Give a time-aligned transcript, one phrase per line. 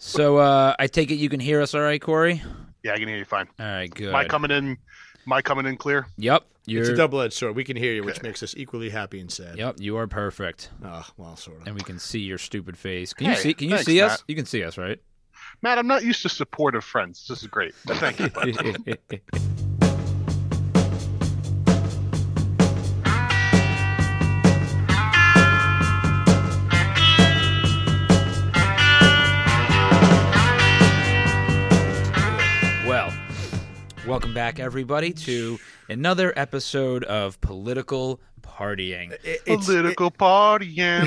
[0.00, 2.42] So uh, I take it you can hear us all right, Corey?
[2.82, 3.48] Yeah, I can hear you fine.
[3.58, 4.08] All right, good.
[4.10, 4.78] Am I coming in?
[5.26, 6.06] Am I coming in clear?
[6.18, 6.44] Yep.
[6.66, 7.54] You're, It's a double-edged sword.
[7.54, 9.56] We can hear you, which makes us equally happy and sad.
[9.56, 10.70] Yep, you are perfect.
[10.84, 11.66] Oh, well, sort of.
[11.66, 13.12] And we can see your stupid face.
[13.12, 14.12] Can you see can you thanks, see us?
[14.12, 14.24] Matt.
[14.26, 15.00] You can see us, right?
[15.62, 17.26] Matt, I'm not used to supportive friends.
[17.28, 17.74] This is great.
[17.86, 19.20] Thank you.
[34.16, 35.58] welcome back everybody to
[35.90, 39.12] another episode of Political Partying.
[39.22, 41.04] It- it's Political partying.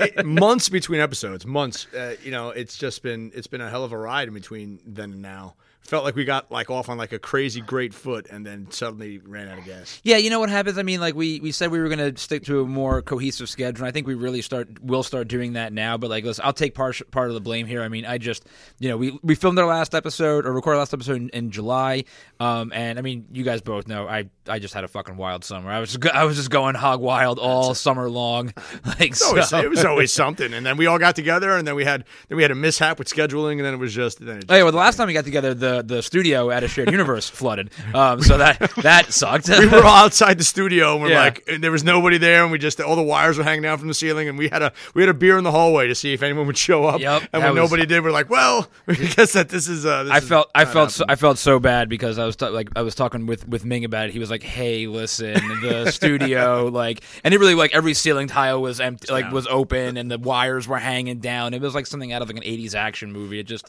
[0.16, 1.44] it- months between episodes.
[1.44, 1.88] Months.
[1.92, 4.80] Uh, you know, it's just been it's been a hell of a ride in between
[4.86, 5.56] then and now.
[5.82, 9.18] Felt like we got like off on like a crazy great foot, and then suddenly
[9.18, 10.00] ran out of gas.
[10.04, 10.78] Yeah, you know what happens?
[10.78, 13.48] I mean, like we, we said we were going to stick to a more cohesive
[13.48, 13.84] schedule.
[13.84, 15.96] And I think we really start will start doing that now.
[15.98, 17.82] But like, listen, I'll take part part of the blame here.
[17.82, 18.46] I mean, I just
[18.78, 21.50] you know we we filmed our last episode or recorded our last episode in, in
[21.50, 22.04] July,
[22.40, 25.44] um, and I mean, you guys both know I I just had a fucking wild
[25.44, 25.70] summer.
[25.70, 28.52] I was just, I was just going hog wild all summer long.
[28.84, 29.60] Like It's always, so.
[29.60, 32.36] it was always something, and then we all got together, and then we had then
[32.36, 34.56] we had a mishap with scheduling, and then it was just then it just, Oh,
[34.56, 37.30] yeah, well, the last time we got together, the, the studio at a shared universe
[37.30, 39.48] flooded, um, so that that sucked.
[39.48, 41.20] we were all outside the studio and we're Yeah.
[41.20, 43.78] like and there was nobody there and we just all the wires were hanging down
[43.78, 45.94] from the ceiling and we had a we had a beer in the hallway to
[45.94, 48.68] see if anyone would show up Yep, and when was- nobody did we're like well
[48.86, 51.04] we guess that this is uh this I felt I felt so.
[51.08, 53.84] I felt so bad because I was ta- like I was talking with with Ming
[53.84, 54.12] about it.
[54.12, 58.60] He was like, "Hey, listen, the studio like," and it really like every ceiling tile
[58.60, 59.32] was empty, like down.
[59.34, 61.54] was open, and the wires were hanging down.
[61.54, 63.38] It was like something out of like an '80s action movie.
[63.38, 63.66] It just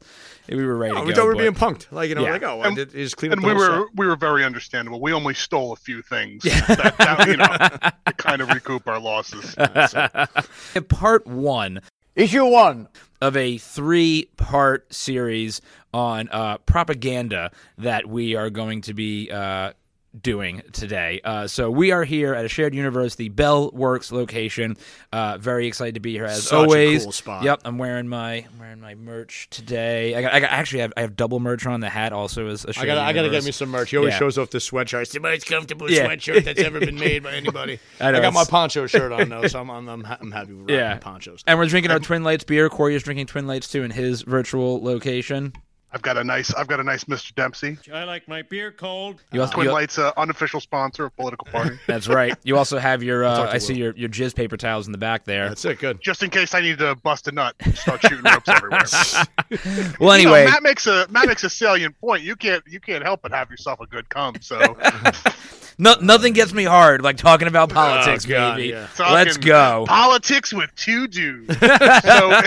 [0.49, 1.21] we were ready Oh, to we go.
[1.21, 2.31] thought we were being punked like you know Yeah.
[2.33, 4.43] like oh I And- did, just clean up and we whole were we were very
[4.43, 4.99] understandable.
[5.01, 7.45] We only stole a few things that, that, you know
[8.07, 9.55] to kind of recoup our losses.
[10.89, 11.81] part one
[12.15, 12.87] Issue one.
[13.21, 15.61] of a three part series
[15.93, 19.73] on uh, propaganda that we are going to be uh,
[20.21, 21.19] doing today.
[21.23, 24.77] Uh, so we are here at a shared universe, the Bell Works location.
[25.11, 27.03] Uh, very excited to be here as Such a always.
[27.03, 27.43] cool spot.
[27.43, 30.15] Yep, I'm wearing my I'm wearing my merch today.
[30.15, 31.79] I, got, I got, actually have I have double merch on.
[31.79, 33.89] The hat also is a I shared gotta, I gotta get me some merch.
[33.89, 34.19] He always Yeah.
[34.19, 35.01] shows off the sweatshirt.
[35.03, 36.07] It's the most comfortable Yeah.
[36.07, 37.79] sweatshirt that's ever been made by anybody.
[37.99, 40.53] I I, know, got my poncho shirt on though, so I'm, I'm, I'm, I'm happy
[40.53, 40.97] with Yeah.
[40.99, 41.43] ponchos.
[41.47, 42.69] And we're drinking our Twin Lights beer.
[42.69, 45.53] Corey is drinking Twin Lights too in his virtual location.
[45.93, 47.35] I've got a nice I've got a nice Mr.
[47.35, 47.77] Dempsey.
[47.93, 49.21] I like my beer cold.
[49.31, 51.79] You also, Twin you- Lights, uh, unofficial sponsor of Political Party.
[51.87, 52.35] That's right.
[52.43, 53.23] You also have your.
[53.23, 55.49] Uh, talk to I see your your jizz paper towels in the back there.
[55.49, 55.77] That's it.
[55.77, 56.01] Good.
[56.01, 58.81] Just in case I need to bust a nut, start shooting ropes everywhere.
[59.99, 62.23] Well, You know, anyway, Matt makes a Matt makes a salient point.
[62.23, 64.35] You can't you can't help but have yourself a good cum.
[64.41, 64.59] So
[65.77, 68.69] no, nothing gets me hard like talking about politics, Oh, God, baby.
[68.69, 68.87] yeah.
[68.99, 71.55] Let's go, politics with two dudes.
[71.59, 72.41] so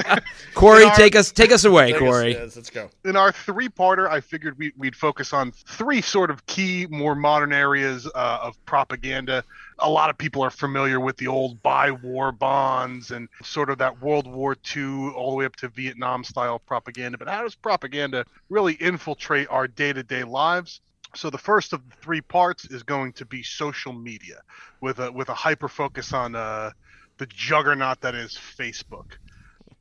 [0.55, 0.85] Corey.
[0.85, 2.33] our- Take us take us away, Take us- Corey.
[2.33, 2.91] yes, let's go.
[3.05, 7.53] in our three-parter, I figured we, we'd focus on three sort of key, more modern
[7.53, 9.45] areas uh, of propaganda.
[9.79, 13.79] A lot of people are familiar with the old buy war bonds and sort of
[13.79, 17.19] that World War II all the way up to Vietnam style propaganda.
[17.19, 20.81] But how does propaganda really infiltrate our day-to-day lives?
[21.15, 24.43] So the first of the three parts is going to be social media,
[24.81, 26.73] with a with a hyper focus on uh,
[27.19, 29.13] the juggernaut that is Facebook.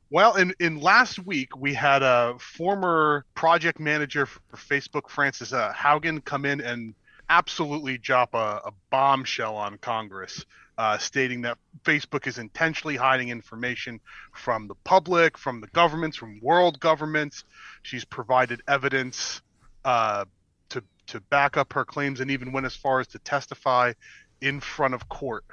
[0.08, 5.72] Well, in, in last week, we had a former project manager for Facebook, Frances uh,
[5.72, 6.94] Haugen, come in and
[7.28, 10.44] absolutely drop a, a bombshell on Congress,
[10.78, 14.00] uh, stating that Facebook is intentionally hiding information
[14.32, 17.42] from the public, from the governments, from world governments.
[17.82, 19.42] She's provided evidence
[19.84, 20.24] uh,
[20.68, 23.92] to, to back up her claims and even went as far as to testify
[24.40, 25.44] in front of court.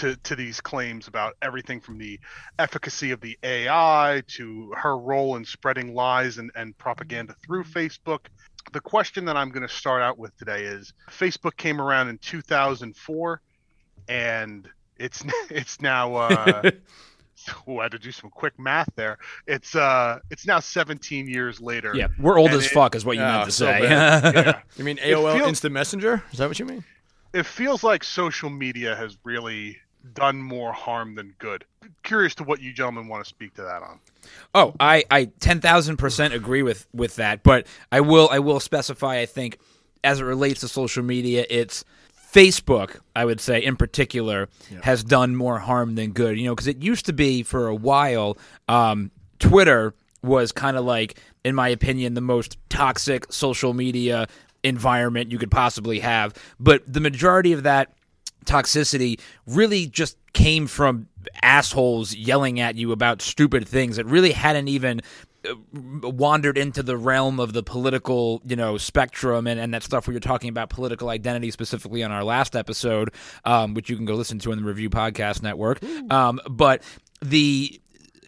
[0.00, 2.18] To, to these claims about everything from the
[2.58, 8.20] efficacy of the AI to her role in spreading lies and, and propaganda through Facebook.
[8.72, 12.16] The question that I'm going to start out with today is Facebook came around in
[12.18, 13.40] 2004
[14.08, 14.68] and
[14.98, 16.70] it's it's now uh
[17.66, 19.18] oh, I had to do some quick math there.
[19.46, 21.92] It's uh it's now 17 years later.
[21.94, 23.82] Yeah, we're old as it- fuck, is what you Oh, meant to so say.
[23.82, 24.60] Yeah.
[24.76, 26.22] You mean AOL feels- Instant Messenger?
[26.32, 26.84] Is that what you mean?
[27.32, 29.76] It feels like social media has really
[30.14, 31.64] done more harm than good.
[32.02, 34.00] Curious to what you gentlemen want to speak to that on.
[34.54, 38.60] Oh, I I ten thousand percent agree with with that, but I will I will
[38.60, 39.18] specify.
[39.18, 39.58] I think
[40.02, 41.84] as it relates to social media, it's
[42.32, 43.00] Facebook.
[43.14, 44.48] I would say in particular
[44.82, 46.38] has done more harm than good.
[46.38, 48.38] You know, because it used to be for a while,
[48.68, 54.26] um, Twitter was kind of like, in my opinion, the most toxic social media
[54.62, 56.34] environment you could possibly have.
[56.58, 57.92] But the majority of that
[58.44, 61.08] toxicity really just came from
[61.42, 65.00] assholes yelling at you about stupid things that really hadn't even
[65.48, 65.54] uh,
[66.02, 70.14] wandered into the realm of the political, you know, spectrum and, and that stuff we
[70.14, 73.10] were talking about political identity specifically on our last episode,
[73.44, 75.82] um, which you can go listen to in the Review Podcast Network.
[76.10, 76.82] Um, but
[77.22, 77.80] the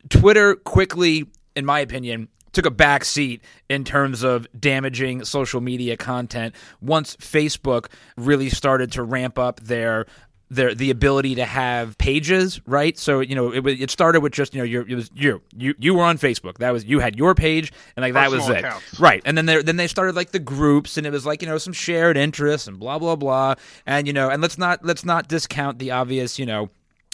[0.09, 5.97] Twitter quickly, in my opinion, took a back seat in terms of damaging social media
[5.97, 10.07] content once Facebook really started to ramp up their
[10.53, 12.99] their the ability to have pages, right?
[12.99, 15.75] So you know, it it started with just you know, your it was you you
[15.79, 16.59] you were on Facebook.
[16.59, 19.23] That was you had your page, and like that was Personal it, right?
[19.25, 21.57] And then they then they started like the groups, and it was like you know
[21.57, 23.55] some shared interests and blah blah blah,
[23.87, 26.69] and you know, and let's not let's not discount the obvious, you know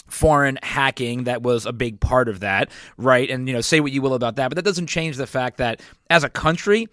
[0.09, 3.29] foreign hacking that was a big part of that, right?
[3.29, 5.57] And you know, say what you will about that, but that doesn't change the fact
[5.57, 6.87] that as a country,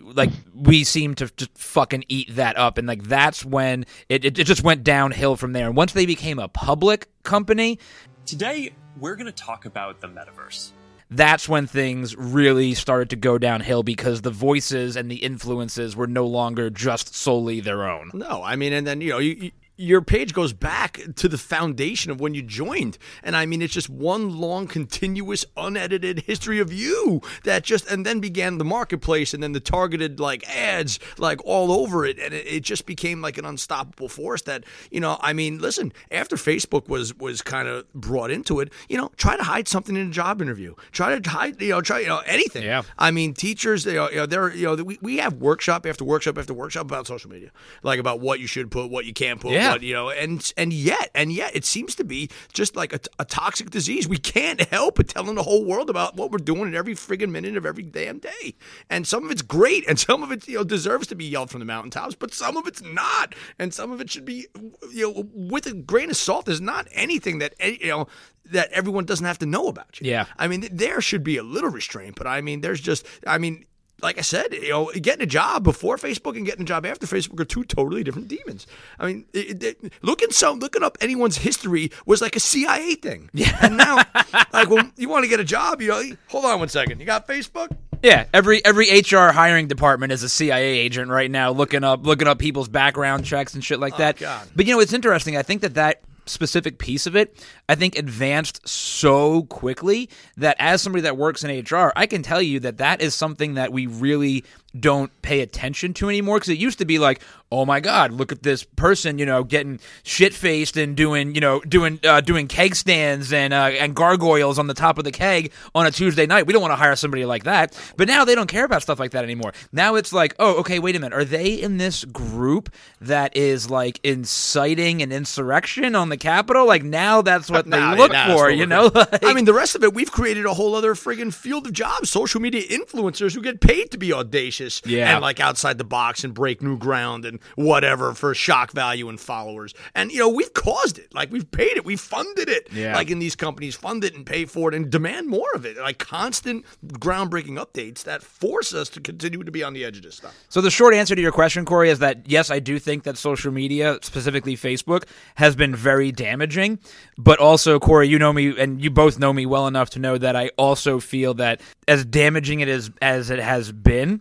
[0.00, 4.38] like we seem to just fucking eat that up, and like that's when it, it,
[4.38, 5.66] it just went downhill from there.
[5.66, 7.78] And once they became a public company,
[8.24, 10.70] Today, we're going to talk about the metaverse.
[11.10, 16.06] that's when things really started to go downhill because the voices and the influences were
[16.06, 18.10] no longer just solely their own.
[18.14, 19.50] No, I mean, and then you know, you, you,
[19.82, 23.74] your page goes back to the foundation of when you joined, and I mean, it's
[23.74, 29.34] just one long, continuous, unedited history of you that just, and then began the marketplace,
[29.34, 33.20] and then the targeted like ads, like all over it, and it, it just became
[33.20, 34.42] like an unstoppable force.
[34.42, 38.72] That you know, I mean, listen, after Facebook was was kind of brought into it,
[38.88, 41.80] you know, try to hide something in a job interview, try to hide, you know,
[41.80, 42.62] try, you know, anything.
[42.62, 42.82] Yeah.
[42.98, 46.04] I mean, teachers, they are, you know, they're, you know, we, we have workshop after
[46.04, 47.50] workshop after workshop about social media,
[47.82, 49.71] like about what you should put, what you can't put, Yeah.
[49.72, 53.00] What, you know, and and yet, and yet, it seems to be just like a,
[53.18, 54.08] a toxic disease.
[54.08, 57.30] We can't help but telling the whole world about what we're doing in every friggin'
[57.30, 58.54] minute of every damn day.
[58.88, 61.50] And some of it's great, and some of it, you know, deserves to be yelled
[61.50, 64.46] from the mountaintops, but some of it's not, and some of it should be,
[64.92, 66.46] you know, with a grain of salt.
[66.46, 68.06] There's not anything that, eh, you know.
[68.46, 70.10] That everyone doesn't have to know about you.
[70.10, 70.26] Yeah.
[70.36, 73.66] I mean, there should be a little restraint, but I mean, there's just, I mean,
[74.02, 77.06] like I said, you know, getting a job before Facebook and getting a job after
[77.06, 78.66] Facebook are two totally different demons.
[78.98, 83.30] I mean, it, it, looking some looking up anyone's history was like a CIA thing.
[83.32, 83.56] Yeah.
[83.62, 84.02] And now,
[84.52, 86.98] like, when you want to get a job, you know, hold on one second.
[87.00, 87.76] You got Facebook?
[88.02, 92.26] Yeah, every every HR hiring department is a CIA agent right now, looking up looking
[92.26, 94.16] up people's background checks and shit like oh, that.
[94.16, 94.48] God.
[94.56, 95.36] But you know, it's interesting.
[95.36, 100.82] I think that that specific piece of it, I think advanced so quickly that as
[100.82, 103.86] somebody that works in HR, I can tell you that that is something that we
[103.86, 104.44] really
[104.78, 107.20] don't pay attention to anymore because it used to be like,
[107.50, 111.40] oh my god, look at this person, you know, getting shit faced and doing, you
[111.40, 115.12] know, doing uh, doing keg stands and uh, and gargoyles on the top of the
[115.12, 116.46] keg on a Tuesday night.
[116.46, 117.78] We don't want to hire somebody like that.
[117.96, 119.52] But now they don't care about stuff like that anymore.
[119.70, 122.72] Now it's like, oh, okay, wait a minute, are they in this group
[123.02, 126.66] that is like inciting an insurrection on the Capitol?
[126.66, 128.90] Like now that's what they Nah, look nah, for, you know?
[129.02, 131.72] Like- I mean, the rest of it, we've created a whole other friggin' field of
[131.72, 132.08] jobs.
[132.08, 135.14] Social media influencers who get paid to be audacious Yeah.
[135.14, 139.18] and like outside the box and break new ground and whatever for shock value and
[139.18, 139.74] followers.
[139.94, 141.14] And you know, we've caused it.
[141.14, 141.84] Like we've paid it.
[141.84, 142.68] We've funded it.
[142.72, 142.94] Yeah.
[142.94, 145.76] Like in these companies, fund it and pay for it and demand more of it.
[145.76, 150.02] Like constant groundbreaking updates that force us to continue to be on the edge of
[150.02, 150.34] this stuff.
[150.48, 153.16] So the short answer to your question, Corey, is that yes, I do think that
[153.18, 155.04] social media, specifically Facebook,
[155.36, 156.78] has been very damaging.
[157.18, 160.18] But also, Corey, you know me, and you both know me well enough to know
[160.18, 164.20] that I also feel that as damaging it is as it has been,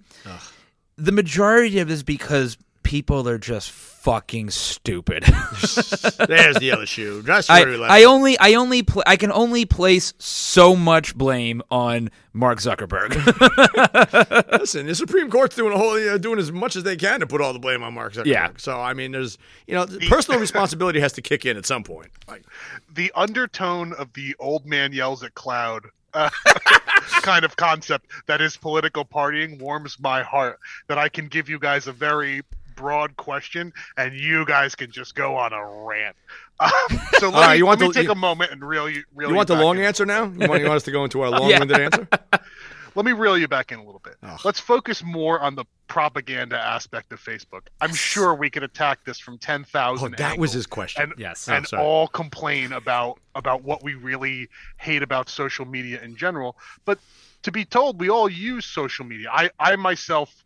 [1.01, 5.23] the majority of it is because people are just fucking stupid.
[6.27, 7.21] There's the other shoe.
[7.21, 7.91] That's I, where we left.
[7.91, 13.15] I only I only pl- I can only place so much blame on Mark Zuckerberg.
[14.59, 17.19] Listen, the Supreme Court's doing a whole, you know, doing as much as they can
[17.19, 18.25] to put all the blame on Mark Zuckerberg.
[18.27, 18.51] Yeah.
[18.57, 22.11] So I mean, there's, you know, personal responsibility has to kick in at some point.
[22.27, 22.43] Like,
[22.93, 26.29] the undertone of the old man yells at cloud uh,
[27.21, 31.59] kind of concept that is political partying warms my heart that i can give you
[31.59, 32.41] guys a very
[32.75, 36.15] broad question and you guys can just go on a rant
[36.61, 36.69] um,
[37.19, 39.03] so let, right, me, you want let me take you- a moment and reel you
[39.15, 39.83] reel you want the long in.
[39.83, 40.25] answer now?
[40.25, 42.07] You want, you want us to go into our long-winded answer?
[42.95, 46.57] let me reel you back in a little bit let's focus more on the propaganda
[46.57, 50.65] aspect of facebook i'm sure we could attack this from 10,000 Oh, that was his
[50.65, 51.03] question.
[51.03, 51.47] and, Yes.
[51.49, 51.83] Oh, and sorry.
[51.83, 56.57] all complain about about what we really hate about social media in general.
[56.85, 56.99] But
[57.43, 59.29] to be told, we all use social media.
[59.31, 60.43] I I myself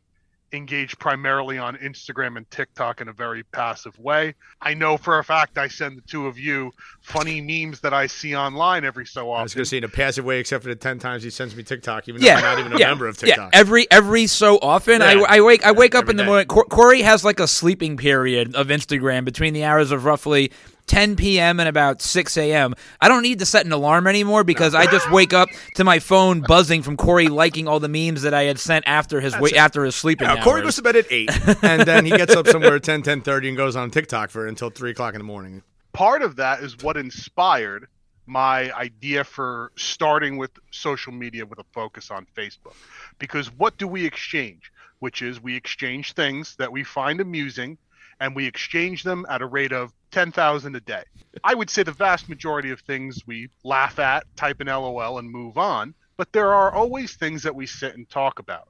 [0.53, 4.35] engage primarily on Instagram and TikTok in a very passive way.
[4.61, 6.71] I know for a fact I send the two of you
[7.01, 9.39] funny memes that I see online every so often.
[9.39, 9.57] I was often.
[9.59, 11.63] going to say in a passive way, except for the 10 times he sends me
[11.63, 13.27] TikTok, even though I'm not even a yeah, member of yeah.
[13.35, 13.49] TikTok.
[13.53, 15.23] Every every so often, Yeah.
[15.27, 16.27] I, I wake I wake up Every in the day.
[16.27, 16.47] morning.
[16.47, 20.51] Corey has like a sleeping period of Instagram between the hours of roughly
[20.87, 21.59] 10 p.m.
[21.59, 25.09] and about 6 a.m., I don't need to set an alarm anymore because I just
[25.11, 28.59] wake up to my phone buzzing from Corey liking all the memes that I had
[28.59, 30.43] sent after his wa- after his sleeping Yeah.
[30.43, 31.29] Corey goes to bed at eight,
[31.63, 34.69] and then he gets up somewhere at 10, 10.30 and goes on TikTok for until
[34.69, 35.63] three o'clock in the morning.
[35.93, 37.87] part of that is what inspired
[38.27, 42.73] my idea for starting with social media with a focus on Facebook.
[43.19, 44.71] Because what do we exchange?
[44.99, 47.77] Which is we exchange things that we find amusing
[48.19, 51.03] and we exchange them at a rate of 10,000 a day.
[51.43, 55.29] I would say the vast majority of things we laugh at, type in LOL, and
[55.29, 55.93] move on.
[56.17, 58.69] But there are always things that we sit and talk about.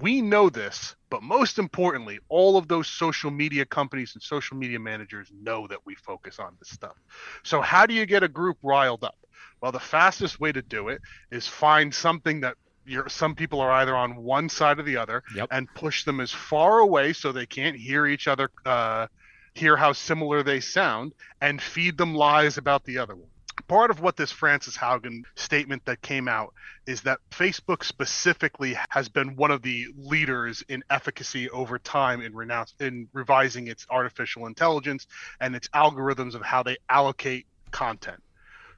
[0.00, 4.78] We know this, but most importantly, all of those social media companies and social media
[4.78, 6.96] managers know that we focus on this stuff.
[7.42, 9.16] So, how do you get a group riled up?
[9.60, 12.56] Well, the fastest way to do it is find something that
[12.86, 15.48] you're, some people are either on one side or the other Yep.
[15.50, 19.06] and push them as far away so they can't hear each other, uh,
[19.54, 23.28] hear how similar they sound, and feed them lies about the other one.
[23.68, 26.52] Part of what this Frances Haugen statement that came out
[26.86, 32.34] is that Facebook specifically has been one of the leaders in efficacy over time in
[32.34, 35.06] renounce in revising its artificial intelligence
[35.40, 38.20] and its algorithms of how they allocate content.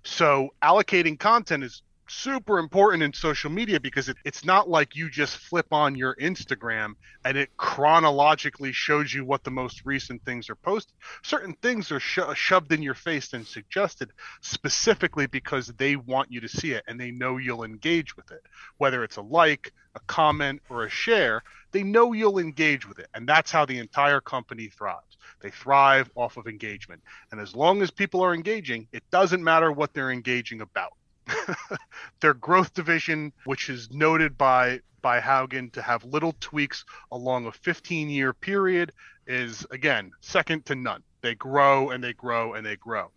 [0.04, 5.10] So allocating content is super important in social media because it, it's not like you
[5.10, 6.94] just flip on your Instagram
[7.24, 10.94] and it chronologically shows you what the most recent things are posted.
[11.22, 14.10] Certain things are sho- shoved in your face and suggested
[14.40, 18.42] specifically because they want you to see it and they know you'll engage with it.
[18.78, 23.08] Whether it's a like, a comment, or a share, they know you'll engage with it.
[23.14, 25.16] And that's how the entire company thrives.
[25.40, 27.02] They thrive off of engagement.
[27.32, 30.92] And as long as people are engaging, it doesn't matter what they're engaging about.
[32.20, 37.52] Their growth division, which is noted by by Haugen to have little tweaks along a
[37.52, 38.92] 15 year period,
[39.26, 41.02] is again second to none.
[41.20, 43.10] They grow and they grow and they grow.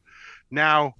[0.52, 0.96] Now,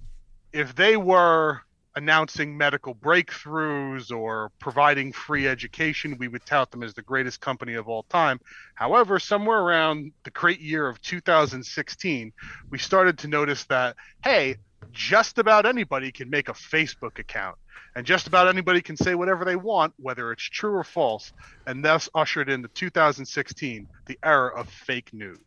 [0.52, 1.60] if they were
[1.96, 7.74] announcing medical breakthroughs or providing free education, we would tout them as the greatest company
[7.74, 8.40] of all time.
[8.74, 12.32] However, somewhere around the great year of 2016,
[12.70, 14.56] we started to notice that, hey,
[14.92, 17.56] just about anybody can make a Facebook account
[17.96, 21.32] and just about anybody can say whatever they want, whether it's true or false,
[21.66, 25.38] and thus ushered into 2016, the era of fake news.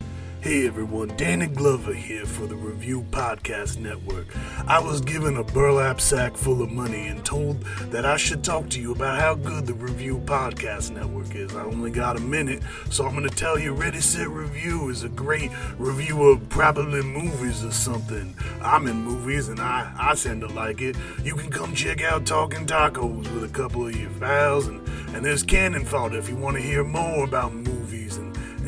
[0.44, 4.28] Hey everyone, Danny Glover here for the Review Podcast Network.
[4.68, 8.68] I was given a burlap sack full of money and told that I should talk
[8.72, 11.56] to you about how good the Review Podcast Network is.
[11.56, 15.06] I only got a minute, so I'm going to tell you Ready Set Review is
[15.06, 18.36] a great review of probably movies or something.
[18.62, 20.98] I'm in movies and I, I tend to like it.
[21.24, 24.86] You can come check out Talking Tacos with a couple of your pals, and,
[25.16, 27.73] and there's Cannon Fodder if you want to hear more about movies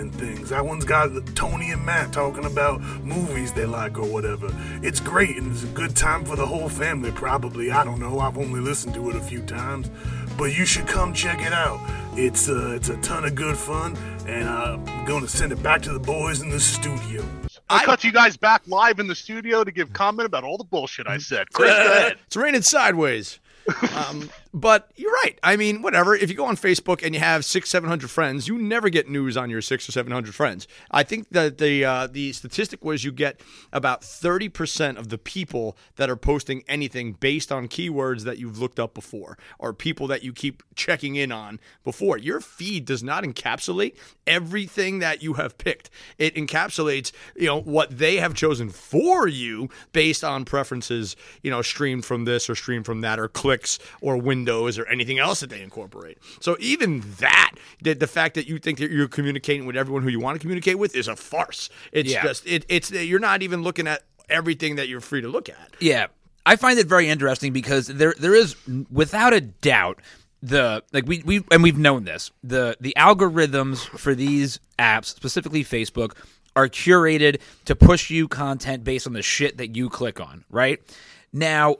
[0.05, 0.49] and and things.
[0.49, 4.49] That one's got Tony and Matt talking about movies they like or whatever.
[4.81, 7.71] It's great and it's a good time for the whole family, probably.
[7.71, 8.19] I don't know.
[8.19, 9.89] I've only listened to it a few times.
[10.37, 11.79] But you should come check it out.
[12.17, 13.95] It's uh, it's a ton of good fun,
[14.27, 17.23] and uh, I'm going to send it back to the boys in the studio.
[17.69, 20.65] I cut you guys back live in the studio to give comment about all the
[20.65, 21.51] bullshit I said.
[21.53, 22.17] Chris, go ahead.
[22.27, 23.39] It's raining sideways.
[23.95, 25.37] um, but you're right.
[25.43, 26.15] I mean, whatever.
[26.15, 29.09] If you go on Facebook and you have six, seven hundred friends, you never get
[29.09, 30.65] news on your six or seven hundred friends.
[30.89, 33.41] I think that the uh, the statistic was you get
[33.73, 38.57] about thirty percent of the people that are posting anything based on keywords that you've
[38.57, 42.17] looked up before or people that you keep checking in on before.
[42.17, 45.89] Your feed does not encapsulate everything that you have picked.
[46.17, 51.61] It encapsulates, you know, what they have chosen for you based on preferences, you know,
[51.61, 55.49] streamed from this or streamed from that or clicks or windows or anything else that
[55.49, 56.17] they incorporate.
[56.39, 60.09] So even that, the, the fact that you think that you're communicating with everyone who
[60.09, 61.69] you want to communicate with is a farce.
[61.91, 62.23] It's Yeah.
[62.23, 65.75] just it, it's you're not even looking at everything that you're free to look at.
[65.79, 66.07] Yeah,
[66.45, 68.55] I find it very interesting because there there is
[68.91, 69.99] without a doubt
[70.41, 75.63] the like we we and we've known this the the algorithms for these apps specifically
[75.63, 76.15] Facebook
[76.55, 80.81] are curated to push you content based on the shit that you click on right
[81.33, 81.77] now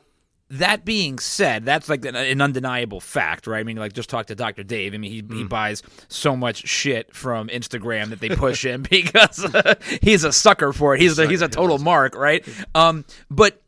[0.59, 3.59] that being said, that's like an, an undeniable fact, right?
[3.59, 4.63] I mean, like just talk to Dr.
[4.63, 4.93] Dave.
[4.93, 9.43] I mean, he, he buys so much shit from Instagram that they push him because
[9.43, 11.01] uh, he's a sucker for it.
[11.01, 12.47] He's a, he's a total mark, right?
[12.74, 13.62] Um, but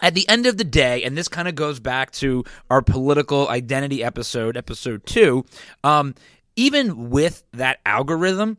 [0.00, 3.48] at the end of the day, and this kind of goes back to our political
[3.48, 5.44] identity episode, episode two,
[5.84, 6.14] um,
[6.56, 8.58] even with that algorithm,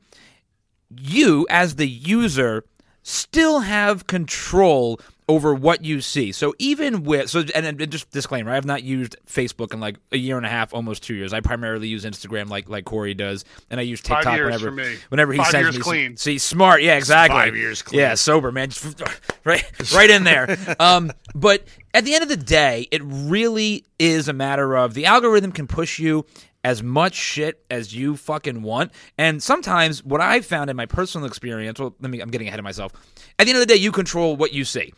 [0.90, 2.64] you as the user
[3.04, 5.00] still have control
[5.30, 6.32] over what you see.
[6.32, 9.98] So even with so and, and just disclaimer, I have not used Facebook in like
[10.12, 11.34] a year and a half, almost two years.
[11.34, 14.66] I primarily use Instagram like like Corey does, and I use Five TikTok years whenever
[14.66, 14.96] for me.
[15.10, 15.82] whenever he Five sends years me.
[15.84, 16.18] clean.
[16.18, 17.40] See, smart, yeah, exactly.
[17.40, 18.00] Five years clean.
[18.02, 19.02] Yeah, sober man, Just
[19.46, 19.64] right
[19.94, 20.58] right in there.
[20.80, 21.64] um, but
[21.94, 25.68] at the end of the day, it really is a matter of the algorithm can
[25.68, 26.26] push you
[26.66, 28.92] as much shit as you fucking want.
[29.18, 32.60] And sometimes what I've found in my personal experience, well, let me I'm getting ahead
[32.60, 32.94] of myself.
[33.38, 34.94] At the end of the day, you control what you see.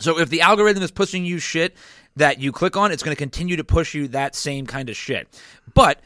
[0.00, 1.76] So if the algorithm is pushing you shit
[2.16, 4.96] that you click on, it's going to continue to push you that same kind of
[4.96, 5.28] shit.
[5.72, 6.00] But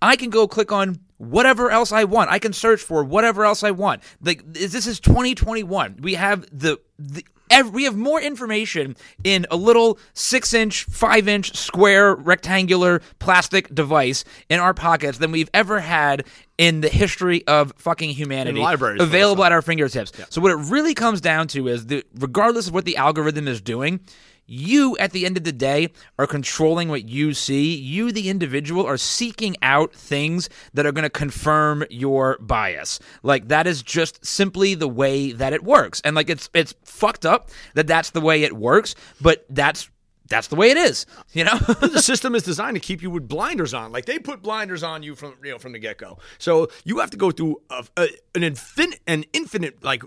[0.00, 2.30] I can go click on whatever else I want.
[2.30, 4.02] I can search for whatever else I want.
[4.22, 5.98] Like this is 2021.
[6.00, 7.24] We have the, the
[7.54, 13.74] ev- we have more information in a little six inch, five inch square rectangular plastic
[13.74, 16.24] device in our pockets than we've ever had
[16.58, 18.58] in the history of fucking humanity.
[18.58, 20.12] In libraries, available at our fingertips.
[20.30, 23.60] So what it really comes down to is that regardless of what the algorithm is
[23.60, 24.00] doing,
[24.46, 27.74] you at the end of the day are controlling what you see.
[27.74, 33.00] You, the individual, are seeking out things that are going to confirm your bias.
[33.22, 36.00] Like that is just simply the way that it works.
[36.04, 39.88] And like it's it's fucked up that that's the way it works, but that's
[40.28, 41.06] that's the way it is.
[41.32, 41.58] You know.
[41.80, 43.92] the system is designed to keep you with blinders on.
[43.92, 46.18] Like they put blinders on you from you know from the get go.
[46.38, 50.02] So you have to go through a, a, an infinite an infinite like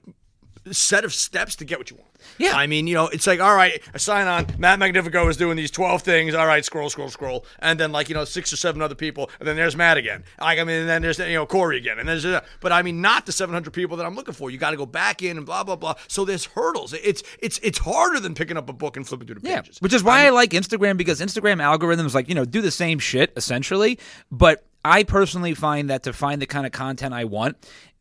[0.74, 2.08] set of steps to get what you want.
[2.38, 2.56] Yeah.
[2.56, 4.48] I mean, you know, it's like, all right, I sign on.
[4.58, 6.34] Matt Magnifico is doing these 12 things.
[6.34, 7.46] All right, scroll, scroll, scroll.
[7.60, 9.30] And then, like, you know, six or seven other people.
[9.40, 10.24] And then there's Matt again.
[10.40, 12.00] Like, I mean, and then there's, you know, Corey again.
[12.00, 14.50] And there's, uh, but I mean, not the 700 people that I'm looking for.
[14.50, 15.96] You got to go back in and blah, blah, blah.
[16.08, 16.94] So there's hurdles.
[16.94, 19.56] It's, it's, it's harder than picking up a book and flipping through the pages.
[19.56, 19.82] Yeah, pages.
[19.82, 23.00] which is why I, like Instagram because Instagram algorithms like you know do the same
[23.00, 24.00] shit essentially,
[24.32, 27.58] but I personally find that to find the kind of content I want,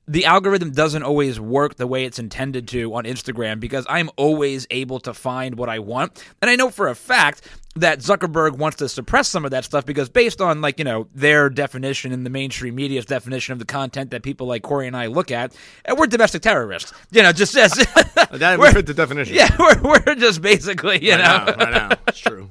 [0.09, 4.67] the algorithm doesn't always work the way it's intended to on Instagram because I'm always
[4.71, 7.43] able to find what I want, and I know for a fact
[7.75, 11.09] that Zuckerberg wants to suppress some of that stuff because based on like you know
[11.15, 14.97] their definition and the mainstream media's definition of the content that people like Corey and
[14.97, 16.93] I look at, and we're domestic terrorists.
[17.11, 17.73] You know, just as
[18.33, 19.35] that would fit the definition.
[19.35, 21.45] yeah, we're, we're just basically you I know.
[21.53, 21.97] know, I know.
[22.09, 22.51] It's true.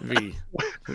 [0.00, 0.34] Be,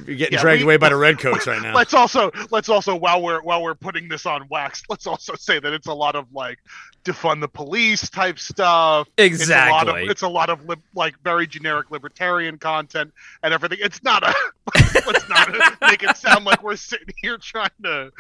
[0.05, 1.73] be getting Yeah, dragged we- away by the redcoats right now.
[1.75, 5.59] Let's also let's also while we're while we're putting this on wax, let's also say
[5.59, 6.59] that it's a lot of like
[7.03, 9.07] defund the police type stuff.
[9.17, 10.03] It's a lot Exactly.
[10.03, 13.77] of, it's a lot of lib, like very generic libertarian content and everything.
[13.81, 14.33] It's not a
[15.05, 15.49] let's not
[15.81, 18.11] make it sound like we're sitting here trying to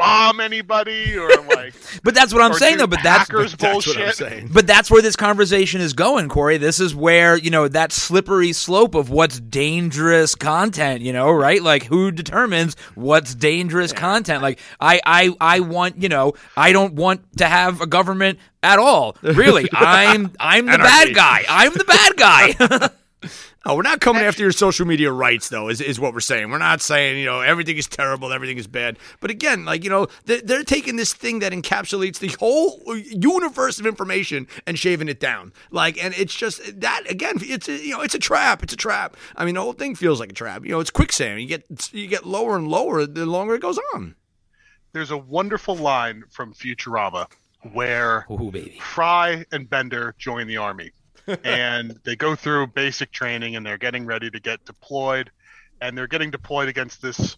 [0.00, 2.86] bomb anybody or like But that's what I'm saying though.
[2.86, 3.96] But that's hackers That's bullshit.
[3.96, 4.50] what I'm saying.
[4.52, 6.56] But that's where this conversation is going, Corey.
[6.56, 11.62] This is where, you know, that slippery slope of what's dangerous content, you know, right?
[11.62, 14.42] Like who determines what's dangerous content?
[14.42, 18.78] Like I I I want, you know, I don't want to have a government at
[18.78, 19.16] all.
[19.22, 19.68] Really.
[19.72, 21.12] I'm I'm the Anarchy.
[21.12, 21.44] bad guy.
[21.48, 22.88] I'm the bad guy.
[23.66, 25.68] Oh, we're not coming after your social media rights, though.
[25.68, 26.50] Is, is what we're saying.
[26.50, 28.98] We're not saying you know everything is terrible, everything is bad.
[29.20, 33.78] But again, like you know, they're, they're taking this thing that encapsulates the whole universe
[33.78, 35.52] of information and shaving it down.
[35.70, 38.62] Like, and it's just that again, it's a, you know, it's a trap.
[38.62, 39.14] It's a trap.
[39.36, 40.64] I mean, the whole thing feels like a trap.
[40.64, 41.42] You know, it's quicksand.
[41.42, 44.14] You get you get lower and lower the longer it goes on.
[44.92, 47.26] There's a wonderful line from Futurama
[47.72, 48.78] where Ooh, baby.
[48.80, 50.92] Fry and Bender join the army,
[51.44, 55.30] and they go through basic training, and they're getting ready to get deployed,
[55.80, 57.36] and they're getting deployed against this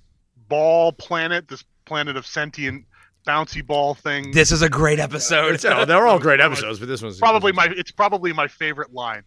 [0.49, 2.85] ball planet, this planet of sentient
[3.27, 4.33] bouncy ball thing.
[4.33, 5.55] This is a great episode.
[5.55, 8.93] It's, oh, they're all great episodes, but this one's probably my it's probably my favorite
[8.93, 9.23] line.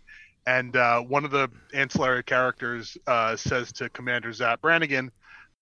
[0.47, 5.11] And uh, one of the ancillary characters uh, says to Commander Zap Brannigan,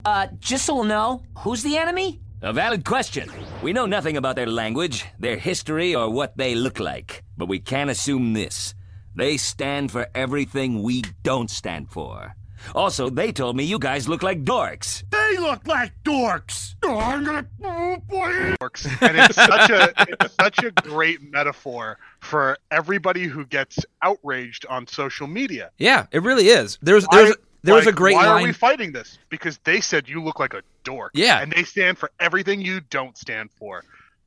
[0.04, 2.20] Uh, just so we'll know, who's the enemy?
[2.42, 3.32] A valid question.
[3.62, 7.24] We know nothing about their language, their history, or what they look like.
[7.38, 8.76] But we can assume this.
[9.16, 12.36] They stand for everything we don't stand for.
[12.74, 15.04] Also, they told me you guys look like dorks.
[15.10, 16.76] They look like dorks.
[16.84, 17.46] Oh, I'm gonna.
[17.64, 18.56] Oh boy.
[18.62, 24.66] works and it's such a it's such a great metaphor for everybody who gets outraged
[24.70, 25.72] on social media.
[25.78, 26.78] Yeah, it really is.
[26.82, 28.44] There's there's Why- there was a like, great why line.
[28.44, 29.18] are we fighting this?
[29.30, 31.12] Because they said you look like a dork.
[31.16, 31.42] Yeah.
[31.42, 33.84] and they stand for everything you don't stand for.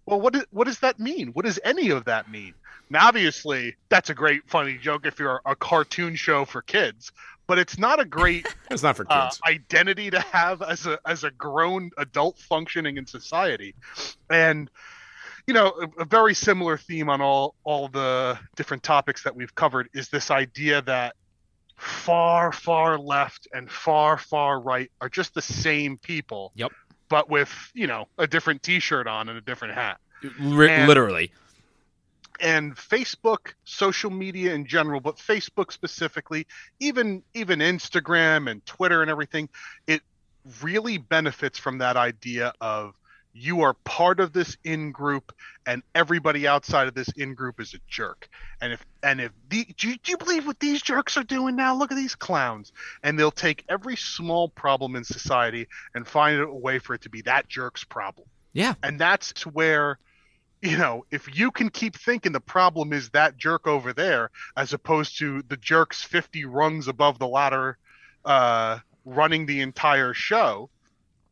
[0.06, 1.28] Well, what is, what does that mean?
[1.28, 2.54] What does any of that mean?
[2.88, 7.10] Now, obviously, that's a great funny joke if you're a cartoon show for kids,
[7.46, 9.40] but it's not a great It's not for uh, kids.
[9.46, 13.74] identity to have as a as a grown adult functioning in society,
[14.30, 14.70] and
[15.46, 19.54] you know a, a very similar theme on all all the different topics that we've
[19.54, 21.16] covered is this idea that
[21.76, 26.52] far far left and far far right are just the same people.
[26.54, 26.72] Yep.
[27.08, 29.98] But with you know a different T-shirt on and a different hat.
[30.22, 31.32] And- literally.
[32.40, 36.46] And Facebook, social media in general, but Facebook specifically,
[36.80, 39.48] even even Instagram and Twitter and everything,
[39.86, 40.02] it
[40.62, 42.94] really benefits from that idea of
[43.38, 45.34] you are part of this in group
[45.66, 48.28] and everybody outside of this in group is a jerk.
[48.62, 51.54] And if and if the do you, do you believe what these jerks are doing
[51.54, 51.76] now?
[51.76, 52.72] Look at these clowns.
[53.02, 57.10] And they'll take every small problem in society and find a way for it to
[57.10, 58.26] be that jerk's problem.
[58.54, 58.72] Yeah.
[58.82, 59.98] and that's where
[60.62, 64.72] you know if you can keep thinking the problem is that jerk over there as
[64.72, 67.78] opposed to the jerks 50 rungs above the ladder
[68.24, 70.68] uh running the entire show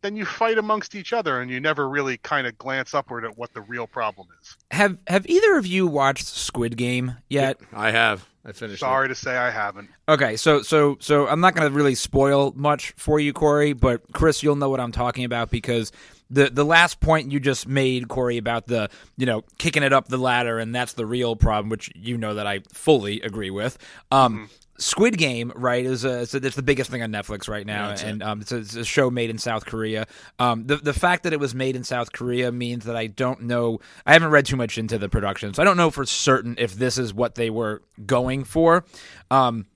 [0.03, 3.39] then you fight amongst each other and you never really kind of glance upward at
[3.39, 7.59] what the real problem is Have Have either of you watched Squid Game yet?
[7.73, 8.29] I have.
[8.47, 8.81] I finished.
[8.81, 12.53] sorry to say i haven't Okay, so so so I'm not going to really spoil
[12.55, 15.93] much for you, Corey, but Chris, you'll know what I'm talking about because
[16.35, 20.09] the the last point you just made, Corey, about the you know kicking it up
[20.09, 23.79] the ladder, and that's the real problem, which you know that I fully agree with.
[24.11, 27.65] Um, Squid Game, right, is a, it's, a, it's the biggest thing on Netflix right
[27.65, 30.07] now, and um, it's, a, it's a show made in South Korea.
[30.41, 33.43] Um, the the fact that it was made in South Korea means that I don't
[33.43, 33.79] know.
[34.05, 36.75] I haven't read too much into the production, so I don't know for certain if
[36.75, 38.85] this is what they were going for.
[39.31, 39.67] Um,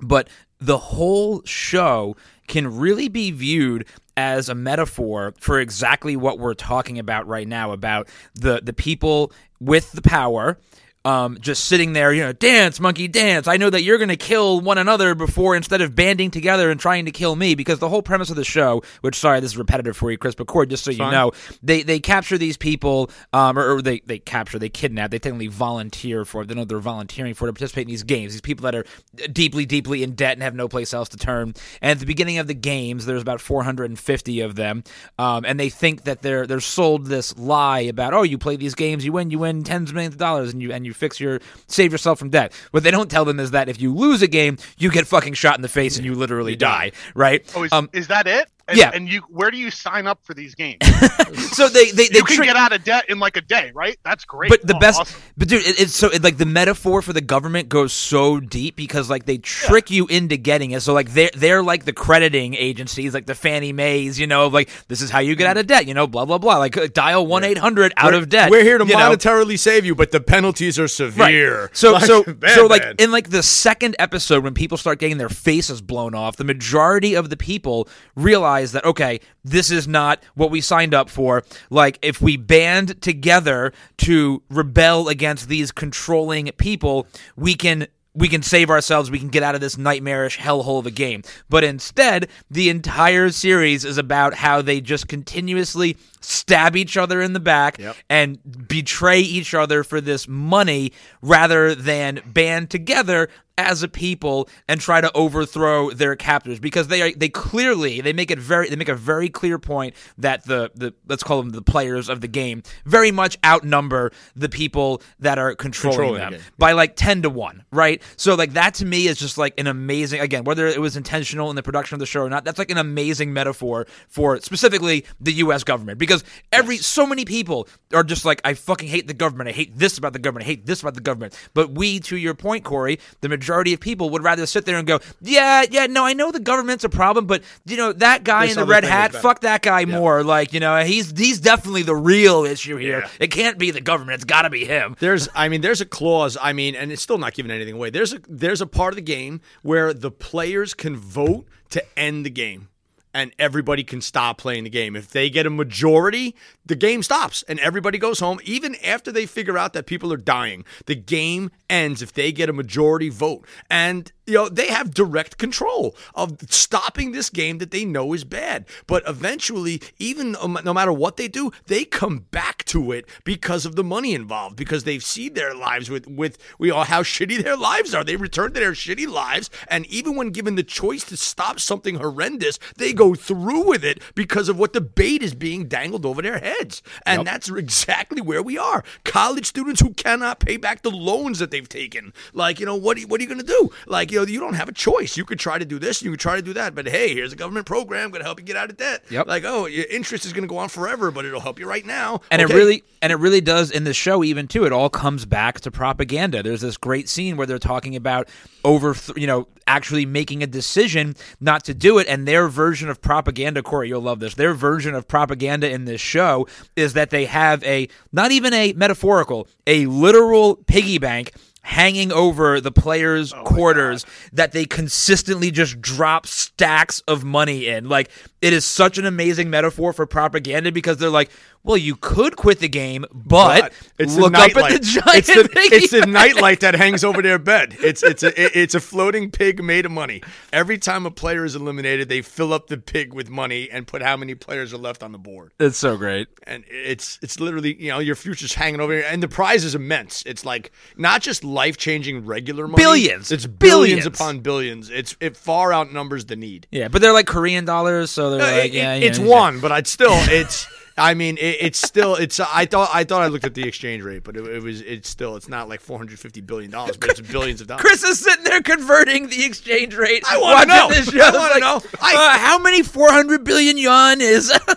[0.00, 0.28] but
[0.60, 2.16] the whole show
[2.46, 7.72] can really be viewed as a metaphor for exactly what we're talking about right now
[7.72, 10.58] about the the people with the power
[11.06, 13.46] um, just sitting there, you know, dance, monkey, dance.
[13.46, 16.80] I know that you're going to kill one another before instead of banding together and
[16.80, 17.54] trying to kill me.
[17.54, 20.34] Because the whole premise of the show, which sorry, this is repetitive for you, Chris,
[20.34, 21.30] but Cord, just so you know,
[21.62, 25.46] they they capture these people, um, or, or they they capture, they kidnap, they technically
[25.46, 26.48] volunteer for it.
[26.48, 28.32] They know they're volunteering for it to participate in these games.
[28.32, 28.84] These people that are
[29.32, 31.54] deeply, deeply in debt and have no place else to turn.
[31.80, 34.82] And at the beginning of the games, there's about 450 of them,
[35.20, 38.74] um, and they think that they're they're sold this lie about, oh, you play these
[38.74, 41.20] games, you win, you win tens of millions of dollars, and you and you fix
[41.20, 42.52] your save yourself from debt.
[42.70, 45.34] What they don't tell them is that if you lose a game, you get fucking
[45.34, 46.92] shot in the face and you literally die.
[47.14, 47.50] Right?
[47.54, 48.90] oh is, um, is that it and, yeah.
[48.94, 50.78] and you where do you sign up for these games
[51.56, 53.70] so they they, they you can trick- get out of debt in like a day
[53.74, 55.20] right that's great But the Oh, best, awesome.
[55.36, 58.76] but dude, it, it's so it, like the metaphor for the government goes so deep
[58.76, 60.80] because like they trick you into getting it.
[60.82, 64.68] So like they're they're like the crediting agencies, like the Fannie Mae's, you know, like
[64.88, 66.56] this is how you get out of debt, you know, blah blah blah.
[66.58, 68.50] Like uh, dial one eight hundred out of debt.
[68.50, 68.98] We're here to you know?
[68.98, 71.70] monetarily save you, but the penalties are severe.
[71.72, 73.00] So Like, so bad, so like bad.
[73.00, 77.14] in like the second episode when people start getting their faces blown off, the majority
[77.14, 81.44] of the people realize that okay, this is not what we signed up for.
[81.70, 88.42] Like if we band together to rebel against these controlling people, we can we can
[88.42, 91.22] save ourselves, we can get out of this nightmarish hellhole of a game.
[91.50, 97.34] But instead, the entire series is about how they just continuously stab each other in
[97.34, 103.88] the back and betray each other for this money rather than band together as a
[103.88, 108.38] people and try to overthrow their captors because they are they clearly they make it
[108.38, 112.10] very they make a very clear point that the the let's call them the players
[112.10, 116.72] of the game very much outnumber the people that are controlling, Controlling them the by
[116.72, 118.02] like 10 to 1 right?
[118.16, 121.48] So like that to me is just like an amazing again whether it was intentional
[121.48, 125.06] in the production of the show or not that's like an amazing metaphor for specifically
[125.18, 129.14] the US government because every so many people are just like I fucking hate the
[129.14, 129.48] government.
[129.48, 130.44] I hate this about the government.
[130.44, 131.38] I hate this about the government.
[131.54, 134.86] But we to your point Corey the majority of people would rather sit there and
[134.86, 138.46] go yeah yeah no I know the government's a problem but you know that guy
[138.46, 141.82] This in the red hat fuck that guy more like you know he's he's definitely
[141.82, 143.08] the real issue here Yeah.
[143.20, 145.86] it can't be the government it's got to be him There's, I mean, there's a
[145.86, 146.36] clause.
[146.40, 147.90] I mean, and it's still not giving anything away.
[147.90, 152.24] There's a there's a part of the game where the players can vote to end
[152.26, 152.68] the game,
[153.16, 154.94] and everybody can stop playing the game.
[154.94, 158.40] If they get a majority, the game stops, and everybody goes home.
[158.44, 162.50] Even after they figure out that people are dying, the game ends if they get
[162.50, 167.70] a majority vote, and you know they have direct control of stopping this game that
[167.70, 168.66] they know is bad.
[168.86, 173.76] But eventually, even no matter what they do, they come back to it because of
[173.76, 177.56] the money involved, because they've seen their lives with with we all how shitty their
[177.56, 178.04] lives are.
[178.04, 181.94] They return to their shitty lives, and even when given the choice to stop something
[181.94, 186.22] horrendous, they go through with it because of what the bait is being dangled over
[186.22, 186.82] their heads.
[187.04, 188.84] And that's exactly where we are.
[189.04, 192.12] College students who cannot pay back the loans that they've taken.
[192.32, 193.70] Like, you know, what, what are you going to do?
[193.86, 195.16] Like, you know, you don't have a choice.
[195.16, 197.32] You could try to do this, you could try to do that, but hey, here's
[197.32, 199.04] a government program going to help you get out of debt.
[199.10, 199.26] Yep.
[199.26, 201.84] Like, oh, your interest is going to go on forever, but it'll help you right
[201.84, 202.20] now.
[202.30, 202.52] and Okay.
[202.52, 205.60] it really and it really does in the show even too it all comes back
[205.60, 208.28] to propaganda there's this great scene where they're talking about
[208.64, 212.95] over you know actually making a decision not to do it and their version of
[212.96, 214.34] of propaganda, Corey, you'll love this.
[214.34, 218.72] Their version of propaganda in this show is that they have a not even a
[218.72, 221.32] metaphorical, a literal piggy bank
[221.62, 227.88] hanging over the players' oh quarters that they consistently just drop stacks of money in.
[227.88, 231.30] Like it is such an amazing metaphor for propaganda because they're like,
[231.66, 235.26] well, you could quit the game, but, it's look the up at the giant It's
[235.34, 237.76] the, piggy it's the nightlight that hangs over their bed.
[237.80, 240.22] It's it's a it's a floating pig made of money.
[240.52, 244.00] Every time a player is eliminated, they fill up the pig with money and put
[244.02, 245.52] how many players are left on the board.
[245.58, 246.28] It's so great.
[246.46, 249.74] And it's it's literally you know your future's hanging over here, and the prize is
[249.74, 250.22] immense.
[250.24, 253.32] It's like not just life changing regular money, Billions.
[253.32, 254.06] It's billions, Billions.
[254.06, 254.90] upon billions.
[254.90, 256.66] It's it far outnumbers the need.
[256.70, 259.18] Yeah, but they're like Korean dollars, so they're Uh, like, it- yeah, it- yeah, it's
[259.18, 259.26] yeah.
[259.26, 260.66] one, but I'd still it's.
[260.98, 262.40] I mean, it, it's still it's.
[262.40, 265.08] I thought I thought I looked at the exchange rate, but it, it was it's
[265.08, 267.82] still it's not like four hundred fifty billion dollars, but it's billions of dollars.
[267.82, 270.24] Chris is sitting there converting the exchange rate.
[270.26, 270.88] I wanna know.
[270.88, 271.20] This show.
[271.20, 271.82] I wanna like, know.
[272.00, 274.52] uh, how many 400 billion yuan is?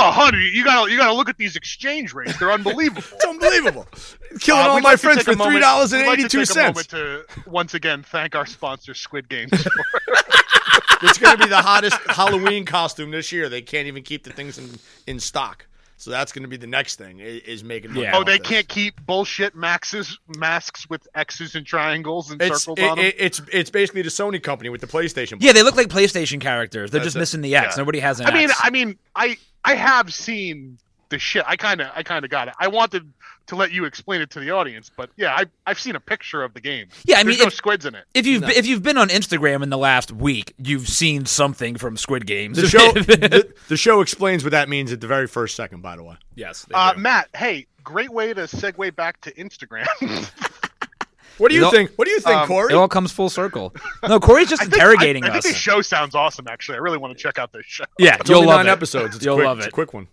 [0.00, 2.38] Oh, honey, you gotta you gotta look at these exchange rates.
[2.38, 3.02] They're unbelievable.
[3.14, 3.88] It's unbelievable.
[4.38, 6.52] Killing Uh, all my like friends for three dollars and we'd like to eighty two
[6.52, 9.50] a moment to once again thank our sponsor, Squid Games.
[11.02, 13.48] It's going to be the hottest Halloween costume this year.
[13.48, 14.68] They can't even keep the things in,
[15.06, 15.66] in stock.
[16.00, 17.96] So that's going to be the next thing i- is making.
[17.96, 18.16] Yeah.
[18.16, 18.46] oh, they this.
[18.46, 23.06] can't keep bullshit maxes masks with X's and triangles and It's circles it, on them.
[23.06, 25.38] it- it's it's basically the Sony company with the PlayStation.
[25.40, 26.92] yeah, they look like PlayStation characters.
[26.92, 27.20] They're That's just it.
[27.20, 27.76] missing the X.
[27.76, 27.80] Yeah.
[27.82, 28.60] Nobody has an I mean, X.
[28.62, 31.42] I mean, I I have seen the shit.
[31.48, 32.54] I kind of I kind of got it.
[32.60, 33.12] I wanted
[33.48, 36.42] to let you explain it to the audience, but yeah, I I've seen a picture
[36.42, 36.88] of the game.
[37.04, 38.04] Yeah, I There's mean, no if- squids in it.
[38.14, 41.96] if you've if you've been on Instagram in the last week, you've seen something from
[41.96, 42.56] Squid Games.
[42.58, 45.82] The show the, the show explains what that means at the very first second.
[45.82, 46.66] By the way, yes.
[46.72, 46.94] Uh.
[46.96, 49.86] Matt, hey, great way to segue back to Instagram.
[51.38, 51.92] what do you You know- think?
[51.96, 52.72] What do you think, Um, Corey?
[52.72, 53.74] it all comes full circle.
[54.06, 55.44] No, Corey's just I think- interrogating I, I us.
[55.44, 56.46] think this show sounds awesome.
[56.48, 57.84] Actually, I really want to check out this show.
[57.98, 58.70] yeah, It's you'll only love nine it.
[58.70, 59.16] episodes.
[59.16, 59.46] It's You'll quick.
[59.46, 59.70] love It's it.
[59.70, 60.08] a quick one.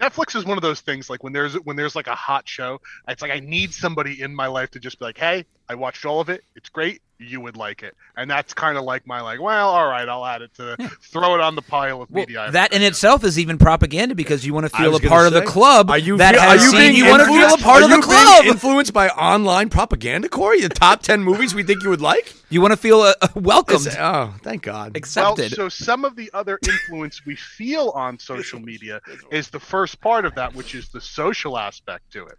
[0.00, 2.80] Netflix is one of those things like when there's when there's like a hot show,
[3.08, 6.04] it's like I need somebody in my life to just be like, "Hey, I watched
[6.04, 6.44] all of it.
[6.54, 7.02] It's great.
[7.18, 10.24] You would like it." And that's kind of like my like, "Well, all right, I'll
[10.26, 13.24] add it to throw it on the pile of Well, media." I've that in itself
[13.24, 15.96] is even propaganda because you want to feel a gonna part of the club Are
[15.98, 17.80] you that feel- has are you seen being you want to feel a influenced- part
[17.80, 18.44] are of the you being club.
[18.44, 20.60] influenced by online propaganda, Corey?
[20.60, 22.34] The top ten movies we think you would like.
[22.50, 24.92] you want to feel uh, welcomed, It's- oh, thank God.
[24.92, 25.52] well, accepted.
[25.52, 29.00] so some of the other influence we feel on social media
[29.30, 32.38] is the first part of that, which is the social aspect to it.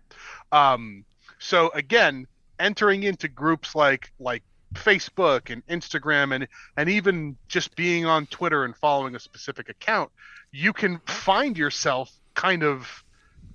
[0.52, 1.04] Um,
[1.40, 2.28] so again,
[2.60, 4.44] entering into groups like like
[4.74, 10.12] Facebook and Instagram and and even just being on Twitter and following a specific account,
[10.52, 13.04] you can find yourself kind of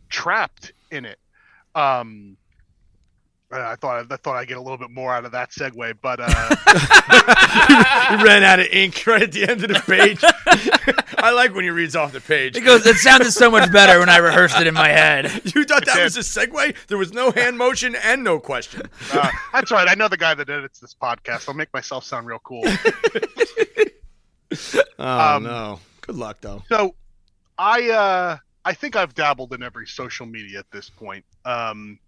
[0.09, 1.19] trapped in it.
[1.75, 2.37] Um,
[3.53, 6.19] I thought I thought I'd get a little bit more out of that segue, but
[6.23, 10.21] uh, you ran out of ink right at the end of the page.
[11.19, 12.57] I like when he reads off the page.
[12.57, 12.85] it goes.
[12.87, 15.27] It sounded so much better when I rehearsed it in my head.
[15.55, 16.75] You thought that was a segue?
[16.89, 18.83] There was no hand motion and no question.
[19.13, 19.87] uh, that's right.
[19.87, 21.47] I know the guy that edits this podcast.
[21.49, 22.63] I'll make myself sound real cool.
[24.99, 25.81] Oh Um, no.
[26.01, 26.63] Good luck though.
[26.69, 26.95] So,
[27.59, 31.25] I uh, I think I've dabbled in every social media at this point.
[31.45, 31.99] Um,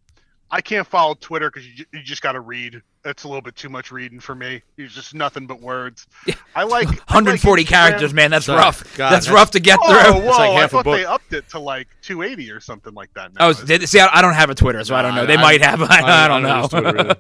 [0.51, 2.81] I can't follow Twitter because you, you just got to read.
[3.05, 4.63] It's a little bit too much reading for me.
[4.79, 6.07] It's just nothing but words.
[6.55, 8.31] I like I like 140 characters, man.
[8.31, 8.59] That's Sorry.
[8.59, 8.83] rough.
[8.97, 10.21] God, that's that's- rough to get Oh, through.
[10.23, 10.29] whoa!
[10.31, 10.97] like I half a thought book.
[10.97, 13.35] they upped it to like 280 or something like that.
[13.35, 13.49] Now.
[13.49, 15.27] Oh, they, see, I, I don't have a Twitter, so I don't know.
[15.27, 15.83] They I- might have.
[15.83, 16.61] I, I don't know.
[16.63, 17.17] whose Twitter is.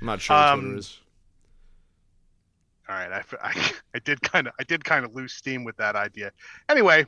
[0.00, 0.98] I'm not sure what Um, Twitter is.
[2.88, 3.22] All right,
[3.94, 6.32] I did kind of I did kind of lose steam with that idea.
[6.70, 7.04] Anyway,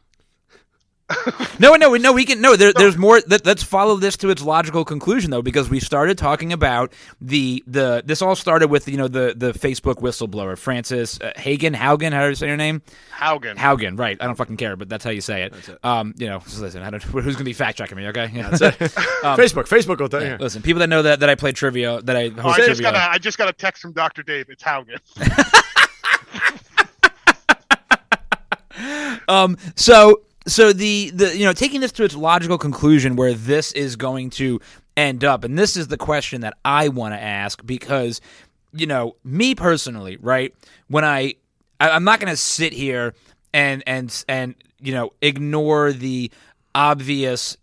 [1.59, 2.13] No, no, no.
[2.13, 2.57] We can no.
[2.57, 3.21] There, there's more.
[3.27, 7.63] Let, let's follow this to its logical conclusion, though, because we started talking about the
[7.67, 8.03] the.
[8.05, 12.13] This all started with you know the the Facebook whistleblower Frances uh, Hagen Haugen.
[12.13, 12.83] How do you say your name?
[13.17, 13.57] Haugen.
[13.57, 13.99] Haugen.
[13.99, 14.17] Right.
[14.21, 15.55] I don't fucking care, but that's how you say it.
[15.85, 16.83] Um, you know, listen.
[16.83, 17.03] I don't.
[17.03, 18.07] Who's gonna be fact checking me?
[18.09, 18.29] Okay.
[18.35, 18.75] That's it.
[18.79, 19.69] Facebook.
[19.69, 20.37] Facebook will tell you.
[20.37, 22.67] Listen, people that know that that I play trivia, that I host Oh, I just
[22.81, 22.93] trivia.
[22.93, 24.23] got a I just got a text from Dr.
[24.23, 24.47] Dave.
[24.49, 24.99] It's Haugen.
[29.29, 33.73] Um, so so the the you know taking this to its logical conclusion where this
[33.73, 34.61] is going to
[34.97, 38.21] end up, and this is the question that I want to ask because
[38.73, 40.55] you know me personally, right?
[40.89, 41.35] When I,
[41.79, 43.15] I I'm not going to sit here
[43.53, 46.31] and and and you know ignore the
[46.75, 47.57] obvious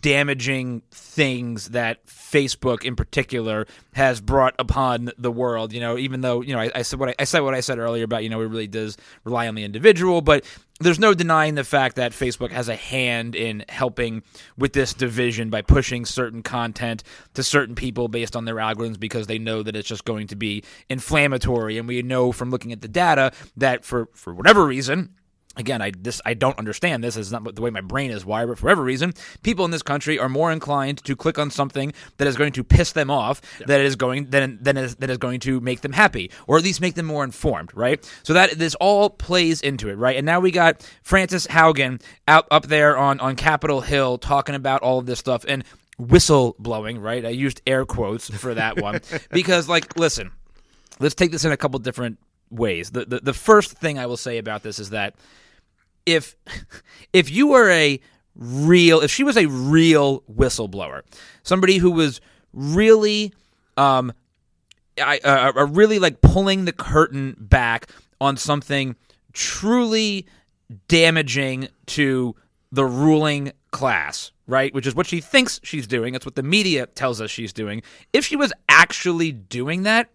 [0.00, 5.72] damaging things that Facebook in particular has brought upon the world.
[5.72, 7.60] You know, even though you know I, I said what I, I said what I
[7.60, 10.44] said earlier about you know it really does rely on the individual, but
[10.84, 14.22] there's no denying the fact that Facebook has a hand in helping
[14.56, 17.02] with this division by pushing certain content
[17.34, 20.36] to certain people based on their algorithms because they know that it's just going to
[20.36, 25.14] be inflammatory, and we know from looking at the data that for for whatever reason
[25.56, 27.16] again, I this I don't understand this.
[27.16, 29.12] Is not the way my brain is wired, but for whatever reason,
[29.42, 32.64] people in this country are more inclined to click on something that is going to
[32.64, 35.92] piss them off, that is going than than is, that is going to make them
[35.92, 38.08] happy, or at least make them more informed, right?
[38.22, 40.16] So that this all plays into it, right?
[40.16, 44.82] And now we got Frances Haugen out up there on on Capitol Hill talking about
[44.82, 45.64] all of this stuff and
[45.98, 47.24] whistle blowing, right?
[47.24, 50.30] I used air quotes for that one because, like, listen,
[50.98, 52.18] let's take this in a couple different
[52.50, 52.90] ways.
[52.90, 55.14] The, the the first thing I will say about this is that
[56.06, 56.36] if
[57.12, 58.00] if you were a
[58.34, 61.02] real if she was a real whistleblower,
[61.42, 62.20] somebody who was
[62.52, 63.32] really
[63.76, 64.12] um
[65.00, 67.88] I uh, uh, really like pulling the curtain back
[68.20, 68.96] on something
[69.32, 70.26] truly
[70.88, 72.36] damaging to
[72.70, 74.72] the ruling class, right?
[74.74, 76.14] Which is what she thinks she's doing.
[76.14, 77.82] It's what the media tells us she's doing.
[78.12, 80.10] If she was actually doing that,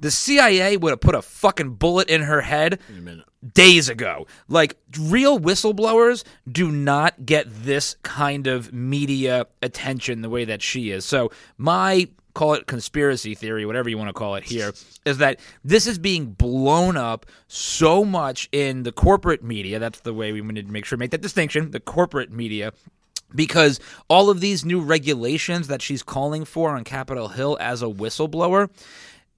[0.00, 2.80] the CIA would have put a fucking bullet in her head
[3.54, 4.26] days ago.
[4.48, 10.90] Like, real whistleblowers do not get this kind of media attention the way that she
[10.90, 11.04] is.
[11.04, 14.74] So, my call it conspiracy theory, whatever you want to call it here,
[15.06, 19.78] is that this is being blown up so much in the corporate media.
[19.78, 21.70] That's the way we wanted to make sure make that distinction.
[21.70, 22.72] The corporate media
[23.34, 27.86] because all of these new regulations that she's calling for on Capitol Hill as a
[27.86, 28.70] whistleblower,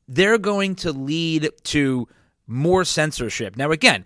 [0.09, 2.09] they're going to lead to
[2.47, 3.57] more censorship.
[3.57, 4.05] Now, again,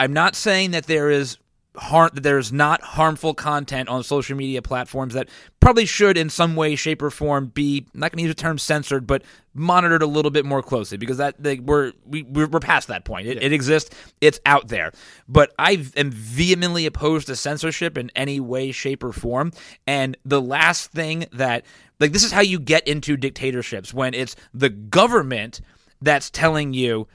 [0.00, 1.38] I'm not saying that there is
[1.78, 5.28] harm that there's not harmful content on social media platforms that
[5.60, 8.40] probably should in some way shape or form be I'm not going to use the
[8.40, 9.22] term censored but
[9.54, 13.26] monitored a little bit more closely because that they, we're we, we're past that point.
[13.26, 13.94] It, it exists.
[14.20, 14.92] It's out there.
[15.28, 19.52] But i am vehemently opposed to censorship in any way shape or form.
[19.86, 21.64] And the last thing that
[22.00, 25.60] like this is how you get into dictatorships when it's the government
[26.02, 27.08] that's telling you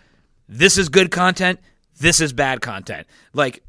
[0.47, 1.59] this is good content
[2.01, 3.07] this is bad content.
[3.33, 3.63] Like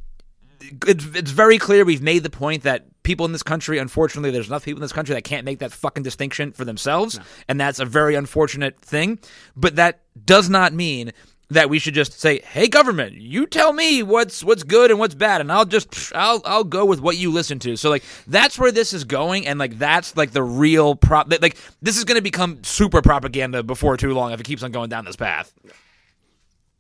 [0.87, 4.49] it's, it's very clear we've made the point that people in this country, unfortunately, there's
[4.49, 7.79] enough people in this country that can't make that fucking distinction for themselves, and that's
[7.79, 9.19] a very unfortunate thing.
[9.57, 11.13] But that does not mean
[11.51, 15.15] that we should just say, "Hey, government, you tell me what's what's good and what's
[15.15, 18.59] bad, and I'll just I'll I'll go with what you listen to." So like that's
[18.59, 21.33] where this is going, and like that's like the real prop.
[21.41, 24.73] Like this is going to become super propaganda before too long if it keeps on
[24.73, 25.53] going down this path.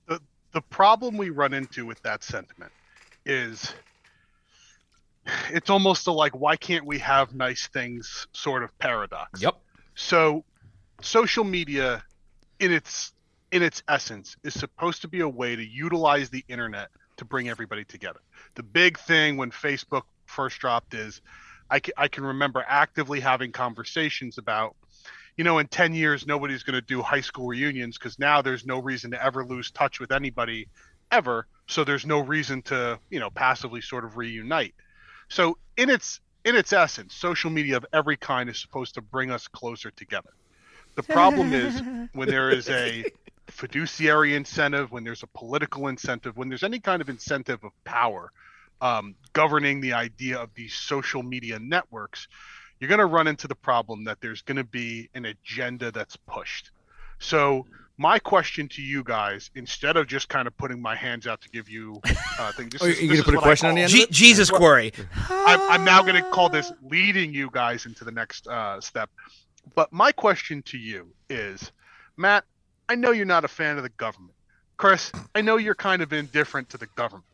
[0.06, 0.20] The
[0.52, 2.72] the problem we run into with that sentiment
[3.24, 3.74] is
[5.50, 9.40] it's almost a like why can't we have nice things sort of paradox.
[9.40, 9.56] Yep.
[9.94, 10.44] So
[11.00, 12.04] social media
[12.58, 13.12] in its
[13.50, 17.48] in its essence is supposed to be a way to utilize the internet to bring
[17.48, 18.20] everybody together.
[18.54, 21.20] The big thing when Facebook first dropped is
[21.70, 24.74] I can, I can remember actively having conversations about
[25.36, 28.66] you know in 10 years nobody's going to do high school reunions because now there's
[28.66, 30.68] no reason to ever lose touch with anybody
[31.10, 34.74] ever so there's no reason to you know passively sort of reunite.
[35.28, 39.30] So in its in its essence social media of every kind is supposed to bring
[39.30, 40.30] us closer together.
[40.94, 43.04] The problem is when there is a
[43.48, 48.30] fiduciary incentive when there's a political incentive when there's any kind of incentive of power
[48.80, 52.28] um, governing the idea of these social media networks
[52.82, 56.16] you're going to run into the problem that there's going to be an agenda that's
[56.16, 56.72] pushed.
[57.20, 57.64] So
[58.02, 61.48] my question to you guys, instead of just kind of putting my hands out to
[61.48, 62.00] give you,
[62.38, 63.74] uh, thing, this Oh, is, you're this gonna is put a what I question on
[63.76, 64.92] the end Je- Jesus query.
[65.30, 69.08] I'm, I'm now going to call this leading you guys into the next uh, step.
[69.76, 71.70] But my question to you is,
[72.16, 72.44] Matt,
[72.88, 74.34] I know you're not a fan of the government.
[74.76, 77.24] Chris, I know you're kind of indifferent to the government.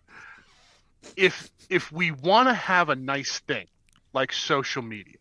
[1.16, 3.66] If if we want to have a nice thing
[4.12, 5.16] like social media,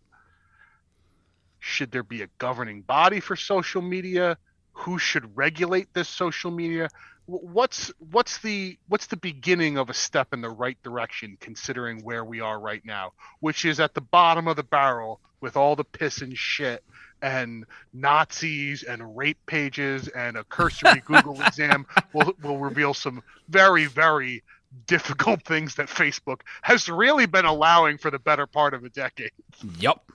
[1.60, 4.38] should there be a governing body for social media?
[4.78, 6.90] Who should regulate this social media?
[7.26, 12.24] What's what's the what's the beginning of a step in the right direction considering where
[12.24, 13.12] we are right now,
[13.42, 16.84] which is at the bottom of the barrel with all the piss and shit
[17.22, 23.86] and Nazis and rape pages and a cursory Google exam will will reveal some very
[23.86, 24.44] very
[24.86, 29.32] difficult things that Facebook has really been allowing for the better part of a decade.
[29.80, 30.12] Yep.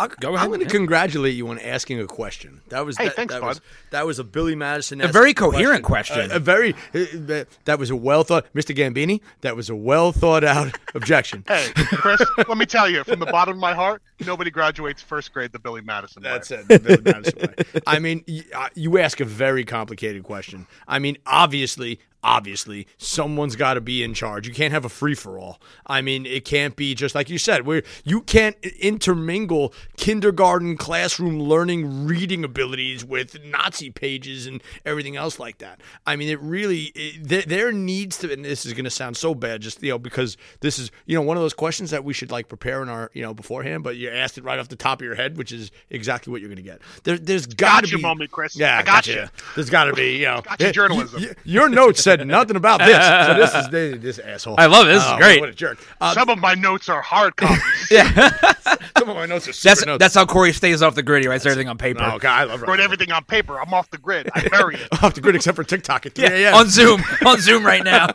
[0.00, 2.60] I'll, Go ahead, I'm going to congratulate you on asking a question.
[2.68, 3.46] That was Hey, that, thanks, that bud.
[3.48, 3.60] was
[3.90, 5.00] that was a Billy Madison.
[5.00, 6.30] A very coherent question.
[6.30, 8.74] A, a very uh, that was a well thought, Mr.
[8.74, 9.20] Gambini.
[9.42, 11.44] That was a well thought out objection.
[11.46, 15.32] Hey, Chris, let me tell you, from the bottom of my heart, nobody graduates first
[15.32, 16.30] grade the Billy Madison way.
[16.30, 16.68] That's it.
[16.68, 17.82] the Billy Madison way.
[17.86, 20.66] I mean, y- uh, you ask a very complicated question.
[20.88, 24.46] I mean, obviously, obviously someone's got to be in charge.
[24.46, 25.60] You can't have a free for all.
[25.86, 31.40] I mean, it can't be just like you said, where you can't intermingle kindergarten classroom
[31.40, 35.80] learning reading abilities with Nazi pages and everything else like that.
[36.06, 39.16] I mean, it really it, there, there needs to, and this is going to sound
[39.16, 42.04] so bad, just you know, because this is you know one of those questions that
[42.04, 44.68] we should like prepare in our you know beforehand, but you asked it right off
[44.68, 46.80] the top of your head, which is exactly what you're going to get.
[47.04, 48.56] There, there's got to be moment, Chris.
[48.56, 49.14] Yeah, I gotcha.
[49.14, 49.32] gotcha.
[49.54, 51.24] There's got to be you know Gotcha journalism.
[51.44, 54.54] your notes said nothing about this, so this is this, this asshole.
[54.58, 54.92] I love it.
[54.92, 55.40] This is Oh, great.
[55.40, 55.78] What a jerk.
[56.00, 57.62] Uh, Some of my notes are hard copies.
[57.90, 58.10] yeah,
[58.98, 59.98] some of my notes are super That's notes.
[60.00, 61.22] that's how Corey stays off the grid.
[61.22, 62.02] He writes everything on paper.
[62.04, 62.84] Oh, God, I love Wrote writing.
[62.84, 63.60] everything on paper.
[63.60, 64.28] I'm off the grid.
[64.34, 64.88] I bury it.
[65.02, 66.54] off the grid except for TikTok at 3 Yeah, a.m.
[66.54, 68.08] on Zoom, on Zoom right now.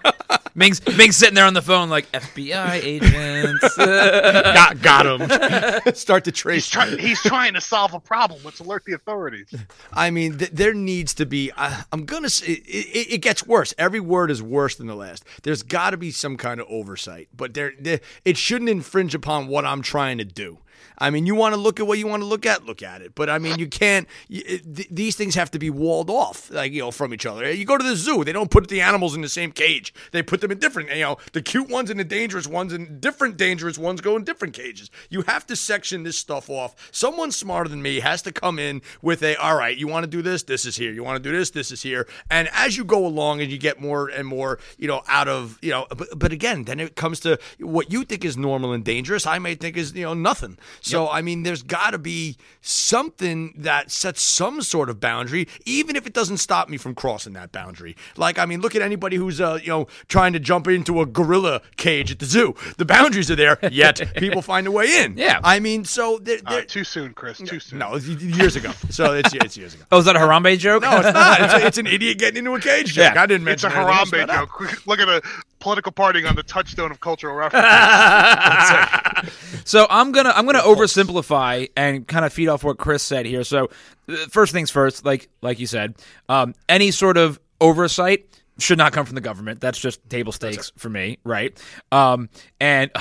[0.58, 3.76] Ming's Ming's sitting there on the phone like FBI agents.
[3.78, 5.93] got, got him.
[5.96, 6.70] Start to He's, trace.
[6.70, 8.39] try- he's trying to solve a problem.
[8.43, 9.54] Let's alert the authorities.
[9.91, 11.52] I mean, th- there needs to be.
[11.58, 12.30] Uh, I'm gonna.
[12.30, 13.74] Say, it, it, it gets worse.
[13.86, 15.24] Every word is worse than the last.
[15.44, 19.48] There's got to be some kind of oversight, but there, there, it shouldn't infringe upon
[19.48, 20.58] what I'm trying to do.
[20.98, 23.02] I mean, you want to look at what you want to look at, look at
[23.02, 23.16] it.
[23.16, 24.08] But I mean, you can't.
[24.28, 27.52] You, th- these things have to be walled off, like you know, from each other.
[27.52, 29.93] You go to the zoo; they don't put the animals in the same cage.
[30.12, 30.89] They put them in different.
[30.89, 34.24] You know, the cute ones and the dangerous ones, and different dangerous ones go in
[34.24, 34.89] different cages.
[35.10, 36.76] You have to section this stuff off.
[36.91, 39.36] Someone smarter than me has to come in with a.
[39.36, 40.43] All right, you want to do this?
[40.43, 40.91] This is here.
[40.91, 41.50] You want to do this?
[41.52, 42.08] This is here.
[42.30, 45.58] And as you go along, and you get more and more, you know, out of
[45.62, 45.86] you know.
[45.89, 49.26] But, but again, then it comes to what you think is normal and dangerous.
[49.26, 50.58] I may think is you know nothing.
[50.86, 55.96] So I mean, there's got to be something that sets some sort of boundary, even
[55.96, 57.96] if it doesn't stop me from crossing that boundary.
[58.18, 61.06] Like I mean, look at anybody who's uh you know trying to jump into a
[61.06, 62.56] gorilla cage at the zoo.
[62.78, 65.18] The boundaries are there, yet people find a way in.
[65.18, 65.40] Yeah.
[65.44, 66.40] I mean, so there.
[66.46, 67.40] Uh, too soon, Chris.
[67.40, 67.80] Too soon.
[67.80, 68.72] no, years ago.
[68.90, 69.84] So it's, it's years ago.
[69.92, 70.84] oh, is that a Harambe joke?
[70.84, 71.42] No, it's not.
[71.42, 73.14] It's, a, it's an idiot getting into a cage joke.
[73.16, 73.22] Yeah.
[73.22, 74.86] I didn't mention It's a mention anything else Harambe joke.
[74.88, 75.22] Look at the
[75.66, 77.66] political partying on the touchstone of cultural reference.
[79.68, 83.43] So I'm gonna I'm gonna oversimplify and kind of feed off what Chris said here.
[83.43, 83.72] So
[84.07, 85.95] uh, first things first, like like you said,
[86.30, 88.28] um, any sort of oversight
[88.59, 89.61] should not come from the government.
[89.61, 91.59] That's just table stakes for me, right?
[91.91, 92.91] Um, and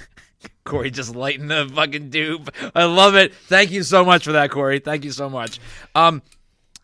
[0.64, 2.50] Corey just lighting the fucking dupe.
[2.74, 3.32] I love it.
[3.32, 4.80] Thank you so much for that, Corey.
[4.80, 5.60] Thank you so much.
[5.94, 6.22] Um,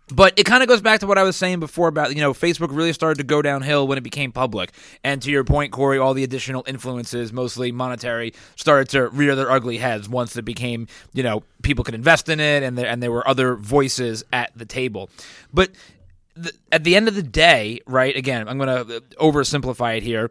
[0.09, 2.33] but it kind of goes back to what I was saying before about, you know,
[2.33, 4.71] Facebook really started to go downhill when it became public.
[5.03, 9.51] And to your point, Corey, all the additional influences, mostly monetary, started to rear their
[9.51, 13.03] ugly heads once it became, you know, people could invest in it and there, and
[13.03, 15.11] there were other voices at the table.
[15.53, 15.73] But
[16.71, 20.31] at the end of the day, right, again, I'm going to uh, oversimplify it here.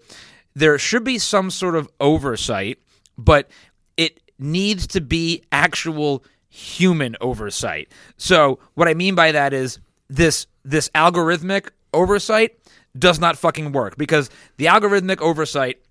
[0.54, 2.80] There should be some sort of oversight,
[3.18, 3.50] but
[3.98, 6.24] it needs to be actual
[6.56, 7.92] human oversight.
[8.16, 9.80] So what I mean by that is
[10.10, 12.58] this this algorithmic oversight
[12.98, 15.82] does not fucking work because the algorithmic oversight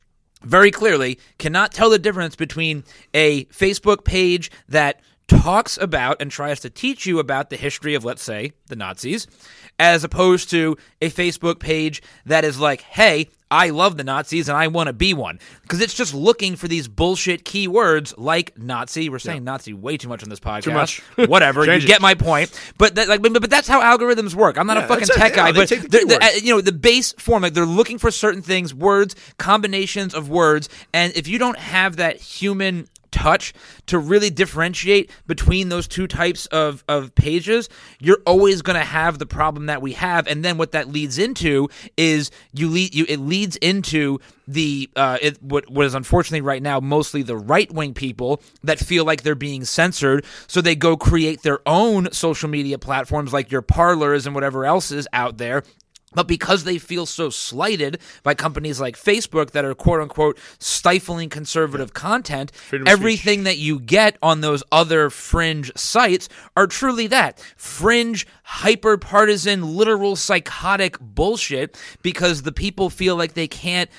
[0.43, 6.61] very clearly cannot tell the difference between a Facebook page that talks about and tries
[6.61, 9.27] to teach you about the history of let's say the Nazis
[9.79, 14.59] as opposed to a Facebook page that is like hey I love the Nazis and
[14.59, 19.09] I want to be one because it's just looking for these bullshit keywords like Nazi.
[19.09, 20.63] We're saying Nazi way too much on this podcast.
[20.63, 20.99] Too much.
[21.29, 21.65] Whatever.
[21.65, 22.51] you get my point.
[22.79, 24.59] But that, like, but, but that's how algorithms work.
[24.59, 25.13] I'm not a fucking it.
[25.15, 27.43] tech Yeah, guy, they but the the- uh, you know the base form.
[27.43, 31.97] Like they're looking for certain things, words, combinations of words, and if you don't have
[31.97, 33.55] that human touch
[33.87, 37.69] to really differentiate between those two types of, of pages,
[38.01, 40.27] you're always going to have the problem that we have.
[40.27, 45.19] And then what that leads into is you lead you it leads into the uh,
[45.23, 49.23] it, what what is unfortunately right now mostly the right wing people that feel like
[49.23, 54.27] they're being censored, so they go create their own social media platforms like your Parlers
[54.27, 55.63] and whatever else is out there
[56.15, 61.29] but because they feel so slighted by companies like Facebook that are quote unquote stifling
[61.29, 62.99] conservative content, Freedom of speech.
[62.99, 69.77] everything that you get on those other fringe sites are truly that fringe, hyper partisan,
[69.77, 73.91] literal psychotic bullshit because the people feel like they can't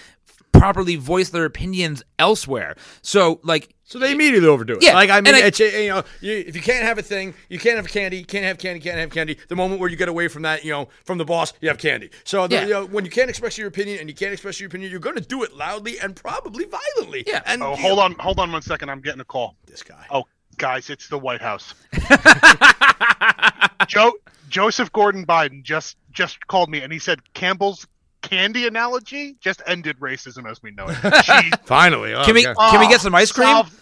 [0.60, 2.76] properly voice their opinions elsewhere.
[3.02, 4.84] So, like, So they immediately overdo it.
[4.84, 7.34] Yeah, like I mean, I- it's, you know, you, if you can't have a thing,
[7.50, 8.18] you can't have candy.
[8.18, 8.80] You can't have candy.
[8.80, 9.38] Can't have candy.
[9.48, 11.78] The moment where you get away from that, you know, from the boss, you have
[11.78, 12.10] candy.
[12.24, 12.62] So the, Yeah.
[12.66, 15.00] you know, when you can't express your opinion and you can't express your opinion, you're
[15.00, 17.24] going to do it loudly and probably violently.
[17.28, 17.42] Yeah.
[17.46, 18.90] And Oh, hold know, on, hold on one second.
[18.90, 19.56] I'm getting a call.
[19.68, 20.06] This guy.
[20.10, 20.24] Oh,
[20.58, 21.74] guys, it's the White House.
[23.88, 24.14] Joe
[24.50, 27.86] Joseph Gordon Biden just just called me and he said Campbell's
[28.30, 31.60] candy analogy just ended racism as we know it.
[31.66, 32.14] Finally.
[32.14, 32.54] Oh, can we okay.
[32.72, 33.48] can we get some ice cream?
[33.48, 33.74] Solved,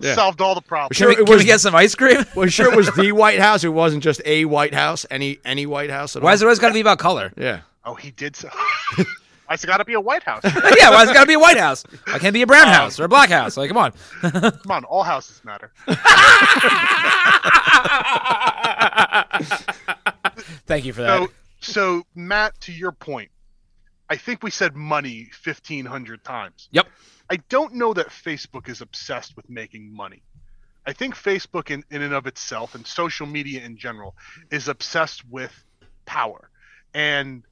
[0.00, 0.14] Yeah.
[0.14, 0.96] solved all the problems.
[0.98, 2.24] Can, we, can was- we get some ice cream?
[2.34, 3.64] Well, sure, it was the White House.
[3.64, 5.04] It wasn't just a White House.
[5.10, 6.34] Any any White House at Why all.
[6.34, 7.32] is it always got to be about color?
[7.36, 7.60] Yeah.
[7.84, 8.48] Oh, he did so.
[9.48, 10.42] I got to be a White House.
[10.44, 11.82] yeah, well, it's got to be a White House.
[12.06, 13.56] I can't be a brown um, house or a black house.
[13.56, 13.92] Like, come on.
[14.22, 15.72] Come on, all houses matter.
[20.66, 21.18] Thank you for that.
[21.18, 21.28] So,
[21.72, 23.30] so Matt, to your point,
[24.10, 26.68] I think we said money fifteen hundred times.
[26.72, 26.88] Yep.
[27.30, 30.22] I don't know that Facebook is obsessed with making money.
[30.84, 34.16] I think Facebook, in, in and of itself, and social media in general,
[34.50, 35.52] is obsessed with
[36.06, 36.50] power.
[36.92, 37.44] And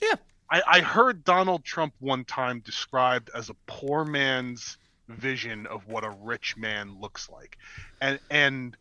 [0.00, 0.14] Yeah.
[0.48, 4.78] I, I heard Donald Trump one time described as a poor man's
[5.08, 7.58] vision of what a rich man looks like,
[8.00, 8.76] and and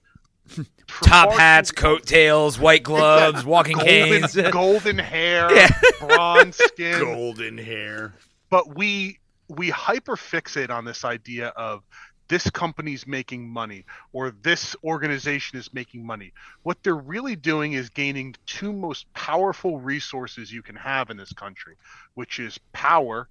[0.87, 4.35] Top hats, too- coat-tails, white gloves, walking golden, canes.
[4.51, 5.69] golden hair, Yeah.
[5.99, 8.13] bronze skin, Golden hair.
[8.49, 11.83] but we we hyper fixate on this idea of
[12.27, 16.33] this company's making money or this organization is making money
[16.63, 21.17] what they're really doing is gaining the two most powerful resources you can have in
[21.17, 21.75] this country
[22.15, 23.29] which is power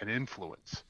[0.00, 0.82] and influence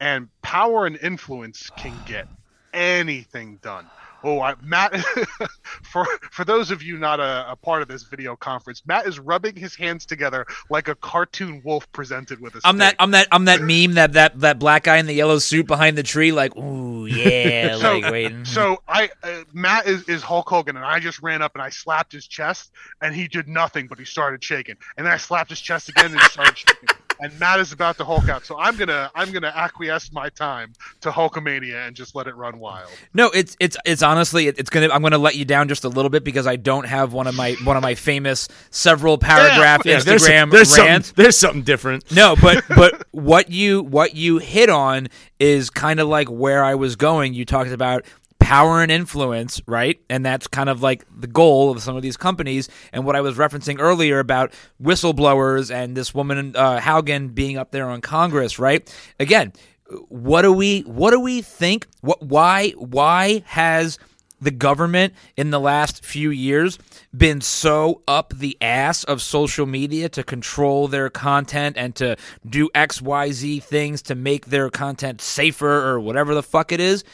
[0.00, 2.28] and power and influence can get
[2.74, 3.86] anything done
[4.24, 4.96] oh I, matt
[5.82, 9.18] for for those of you not a, a part of this video conference matt is
[9.18, 12.96] rubbing his hands together like a cartoon wolf presented with a I'm that.
[12.98, 15.98] I'm that I'm that meme that that that black guy in the yellow suit behind
[15.98, 18.44] the tree, like, ooh yeah, So- like waiting.
[18.44, 21.68] So I, uh, Matt is, is Hulk Hogan, and I just ran up and I
[21.68, 24.76] slapped his chest, and he did nothing, but he started shaking.
[24.96, 26.88] And then I slapped his chest again, and he started shaking.
[27.20, 30.72] And Matt is about to Hulk out, so I'm gonna I'm gonna acquiesce my time
[31.00, 32.90] to Hulkamania and just let it run wild.
[33.12, 36.10] No, it's it's it's honestly it's gonna I'm gonna let you down just a little
[36.10, 40.00] bit because I don't have one of my one of my famous several paragraph Yeah,
[40.00, 41.08] there's, Instagram there's rants.
[41.08, 42.10] something, there's something different.
[42.10, 45.08] No, but but what you what you hit on
[45.38, 47.34] is kind of like where I was going.
[47.34, 48.04] You talked about
[48.44, 49.98] power and influence, right?
[50.10, 52.68] And that's kind of like the goal of some of these companies.
[52.92, 57.70] And what I was referencing earlier about whistleblowers and this woman uh, Haugen being up
[57.70, 58.94] there on Congress, right?
[59.18, 59.54] Again,
[60.08, 61.86] what do we what do we think?
[62.02, 63.98] What why why has
[64.42, 66.78] the government in the last few years
[67.16, 72.16] been so up the ass of social media to control their content and to
[72.46, 77.04] do XYZ things to make their content safer or whatever the fuck it is?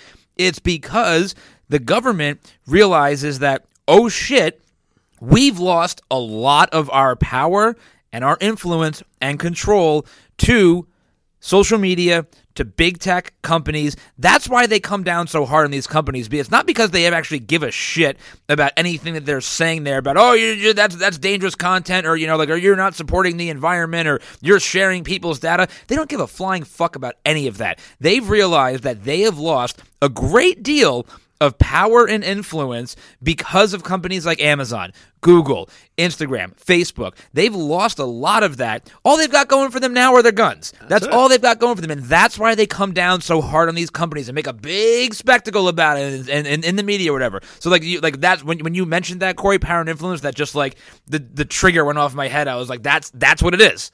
[0.41, 1.35] It's because
[1.69, 4.63] the government realizes that, oh shit,
[5.21, 7.77] we've lost a lot of our power
[8.11, 10.07] and our influence and control
[10.39, 10.87] to
[11.41, 13.97] social media to big tech companies.
[14.19, 16.29] That's why they come down so hard on these companies.
[16.31, 18.19] It's not because they actually give a shit
[18.49, 22.17] about anything that they're saying there about oh you you- that's that's dangerous content or
[22.17, 25.69] you know like or you're not supporting the environment or you're sharing people's data.
[25.87, 27.79] They don't give a flying fuck about any of that.
[28.01, 31.07] They've realized that they have lost a great deal
[31.41, 37.15] of power and influence because of companies like Amazon, Google, Instagram, Facebook.
[37.33, 38.91] They've lost a lot of that.
[39.05, 40.73] All they've got going for them now are their guns.
[40.89, 41.91] That's, all they've got going for them.
[41.91, 45.15] And that's why they come down so hard on these companies and make a big
[45.15, 47.41] spectacle about it and in, in, the media or whatever.
[47.59, 50.35] So like you like that's when when you mentioned that Corey power and influence, that
[50.35, 50.77] just like
[51.07, 52.49] the the trigger went off my head.
[52.49, 53.91] I was like, that's that's what it is.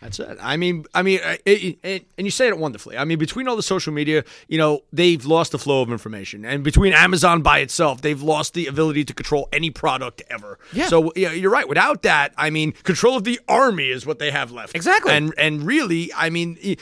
[0.00, 0.38] That's it.
[0.40, 2.96] I mean, I mean, uh, it, it, and you say it wonderfully.
[2.96, 6.44] I mean, between all the social media, you know, they've lost the flow of information,
[6.44, 10.58] and between Amazon by itself, they've lost the ability to control any product ever.
[10.72, 10.86] Yeah.
[10.86, 11.68] So yeah, you're right.
[11.68, 14.76] Without that, I mean, control of the army is what they have left.
[14.76, 15.12] Exactly.
[15.12, 16.76] And and really, I mean, e-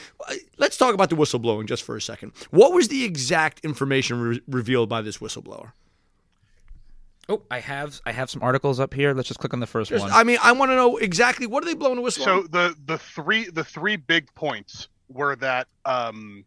[0.57, 2.33] let's talk about the whistleblowing just for a second.
[2.51, 5.71] What was the exact information re- revealed by this whistleblower?
[7.29, 9.13] Oh, I have I have some articles up here.
[9.13, 10.11] Let's just click on the first Just- one.
[10.13, 12.47] I mean, I want to know exactly what are they blowing the whistle So on?
[12.51, 16.45] the the three the three big points were that um,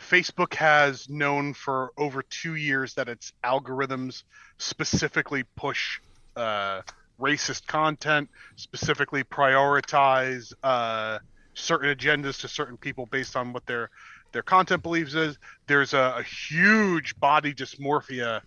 [0.00, 4.22] Facebook has known for over two years that its algorithms
[4.58, 6.00] specifically push
[6.36, 6.80] uh,
[7.20, 11.18] racist content, specifically prioritize uh,
[11.54, 13.90] certain agendas to certain people based on what their
[14.32, 15.38] their content believes is.
[15.66, 18.40] There's a, a huge body dysmorphia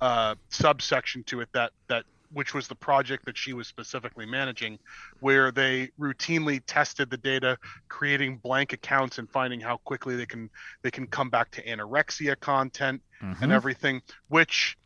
[0.00, 4.78] uh, subsection to it that that which was the project that she was specifically managing,
[5.20, 7.56] where they routinely tested the data,
[7.88, 10.50] creating blank accounts and finding how quickly they can
[10.82, 13.00] they can come back to anorexia content
[13.40, 14.76] and everything, which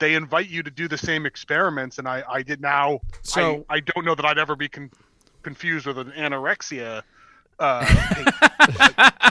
[0.00, 1.98] they invite you to do the same experiments.
[1.98, 3.00] And I I did now.
[3.22, 4.90] So- I, I don't know that I'd ever be con-
[5.42, 7.02] confused with an anorexia.
[7.60, 9.30] Uh.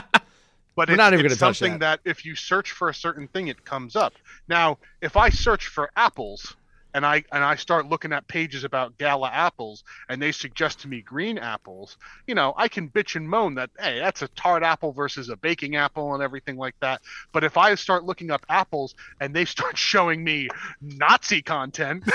[0.76, 2.00] but We're it's, not even it's something that.
[2.04, 4.14] if you search for a certain thing, it comes up.
[4.48, 6.56] Now, if I search for apples
[6.94, 10.88] and I and I start looking at pages about gala apples and they suggest to
[10.88, 14.62] me green apples, you know, I can bitch and moan that hey, that's a tart
[14.62, 17.02] apple versus a baking apple and everything like that.
[17.32, 20.48] But if I start looking up apples and they start showing me
[20.80, 22.04] Nazi content,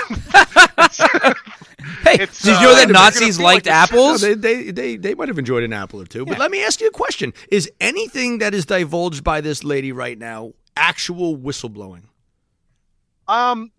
[2.02, 4.20] Hey, It's, did you know uh, that they're Nazis liked like it's- No, apples?
[4.20, 6.24] they, they, they, they might have enjoyed an apple or two.
[6.26, 7.32] But let me ask you a question.
[7.50, 12.02] Is anything that is divulged by this lady right now actual whistleblowing?
[13.28, 13.70] Um,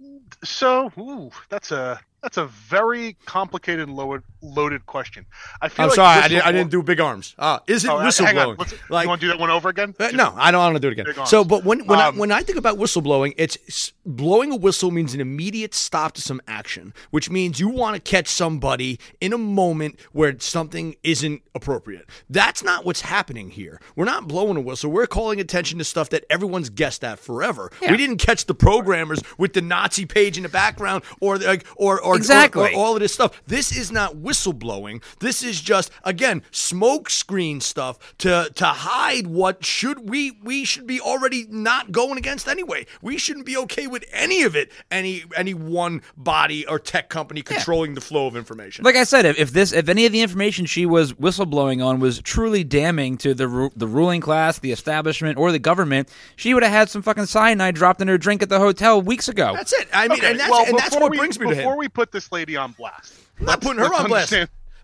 [0.44, 5.26] so ooh, that's a that's a very complicated loaded loaded question.
[5.62, 7.36] I feel I'm like sorry, I didn't, I didn't do big arms.
[7.38, 8.06] Uh, is it Oh, hang
[8.38, 8.56] on.
[8.58, 8.90] whistleblowing?
[8.90, 9.94] Like, you want to do that one over again?
[10.00, 11.26] Uh, Just- no, I don't want to do it again.
[11.26, 14.92] So, but when when, I, Um, when I think about whistleblowing, it's blowing a whistle
[14.92, 19.34] means an immediate stop to some action, which means you want to catch somebody in
[19.34, 22.08] a moment where something isn't appropriate.
[22.30, 23.80] That's not what's happening here.
[23.96, 24.92] We're not blowing a whistle.
[24.92, 27.72] We're calling attention to stuff that everyone's guessed at forever.
[27.82, 32.00] We didn't catch the programmers with the Nazi page in the background or like or
[32.02, 32.74] or, or- Exactly.
[32.74, 33.42] or all of this stuff.
[33.48, 35.04] This is not whistleblowing.
[35.20, 40.88] This is just again smoke screen stuff to to hide what should we we should
[40.88, 42.86] be already not going against anyway.
[43.02, 44.72] We shouldn't be okay with any of it.
[44.90, 48.84] Any any one body or tech company controlling the flow of information.
[48.84, 52.00] Like I said, if, if this, if any of the information she was whistleblowing on
[52.00, 56.54] was truly damning to the ru- the ruling class, the establishment, or the government, she
[56.54, 59.54] would have had some fucking cyanide dropped in her drink at the hotel weeks ago.
[59.56, 59.88] that's it.
[59.94, 61.88] I mean, Okay, and that's well, and that's what we- brings me to before we
[61.88, 63.14] put this lady on blast.
[63.40, 64.34] I'm not putting her let's on blast.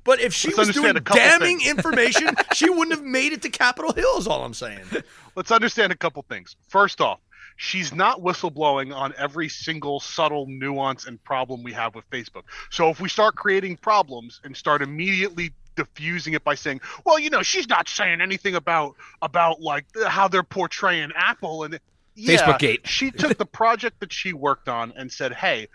[0.04, 1.70] But if she was doing damning things.
[1.78, 4.18] information, she wouldn't have made it to Capitol Hill.
[4.18, 4.86] Is all I'm saying.
[5.36, 6.56] let's understand a couple things.
[6.70, 7.20] First off,
[7.58, 12.44] she's not whistleblowing on every single subtle nuance and problem we have with Facebook.
[12.70, 17.30] So if we start creating problems and start immediately diffusing it by saying, "Well, you
[17.30, 21.80] know, she's not saying anything about about like how they're portraying Apple and
[22.16, 22.86] yeah, Facebookgate.
[22.86, 25.68] she took the project that she worked on and said, "Hey,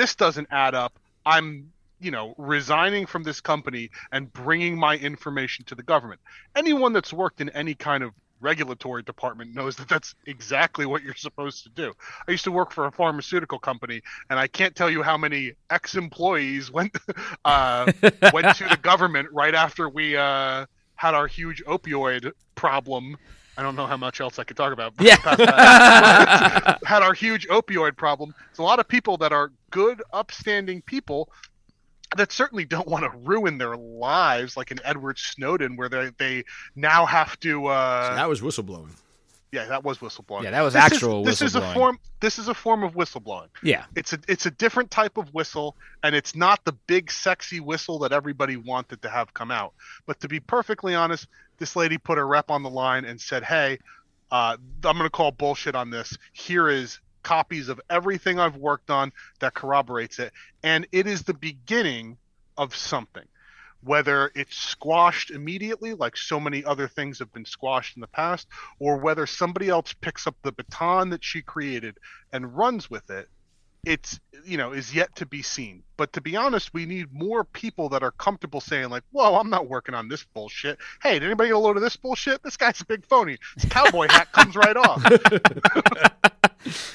[0.00, 0.98] this doesn't add up.
[1.26, 6.18] I'm you know, resigning from this company and bringing my information to the government.
[6.56, 11.14] Anyone that's worked in any kind of regulatory department knows that that's exactly what you're
[11.14, 11.92] supposed to do.
[12.26, 15.52] I used to work for a pharmaceutical company, and I can't tell you how many
[15.68, 16.96] ex-employees went
[17.44, 17.92] uh,
[18.32, 23.18] went to the government right after we uh, had our huge opioid problem.
[23.56, 24.94] I don't know how much else I could talk about.
[25.00, 25.16] Yeah.
[25.24, 26.78] that.
[26.84, 28.34] had our huge opioid problem.
[28.50, 31.30] It's a lot of people that are good, upstanding people
[32.16, 36.44] that certainly don't want to ruin their lives, like an Edward Snowden, where they they
[36.74, 37.66] now have to.
[37.66, 38.90] Uh, that was whistleblowing.
[39.52, 40.44] Yeah, that was whistleblowing.
[40.44, 41.98] Yeah, that was This is- actual This is a form.
[42.20, 43.48] This is a form of whistleblowing.
[43.62, 43.84] Yeah.
[43.96, 47.98] It's a it's a different type of whistle, and it's not the big sexy whistle
[48.00, 49.74] that everybody wanted to have come out.
[50.06, 51.26] But to be perfectly honest,
[51.58, 53.78] this lady put her rep on the line and said, "Hey,
[54.30, 56.16] uh, I'm going to call bullshit on this.
[56.32, 60.32] Here is copies of everything I've worked on that corroborates it,
[60.62, 62.18] and it is the beginning
[62.56, 63.24] of something."
[63.82, 68.46] Whether it's squashed immediately, like so many other things have been squashed in the past,
[68.78, 71.96] or whether somebody else picks up the baton that she created
[72.32, 73.28] and runs with it,
[73.86, 75.82] it's you know is yet to be seen.
[75.96, 79.48] But to be honest we need more people that are comfortable saying like whoa i'm
[79.48, 80.78] not working on this bullshit.
[81.02, 82.42] Hey did anybody get a load of this bullshit?
[82.42, 83.38] This guy's a big phony.
[83.54, 85.02] His cowboy hat comes right off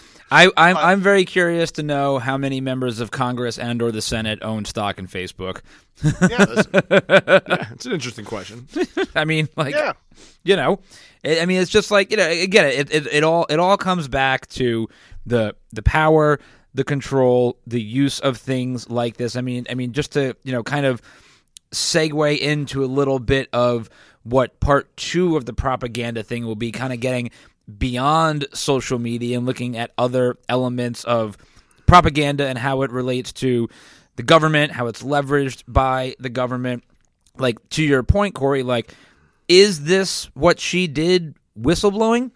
[0.31, 4.01] I, I'm, I'm very curious to know how many members of Congress and or the
[4.01, 5.61] Senate own stock in Facebook.
[6.03, 6.45] Yeah,
[7.71, 8.67] it's an interesting question.
[9.15, 9.93] I mean, like, yeah
[10.45, 10.79] you know,
[11.25, 13.77] I I mean, it's just like you know, again, it, it, it all it all
[13.77, 14.87] comes back to
[15.25, 16.39] the the power,
[16.73, 19.35] the control, the use of things like this.
[19.35, 21.01] I mean, I mean, just to you know, kind of
[21.71, 23.89] segue into a little bit of
[24.23, 27.31] what part two of the propaganda thing will be, kind of getting
[27.77, 31.37] beyond social media and looking at other elements of
[31.85, 33.69] propaganda and how it relates to
[34.15, 36.83] the government, how it's leveraged by the government.
[37.37, 38.93] Like to your point, Corey, like
[39.47, 42.31] is this what she did whistleblowing?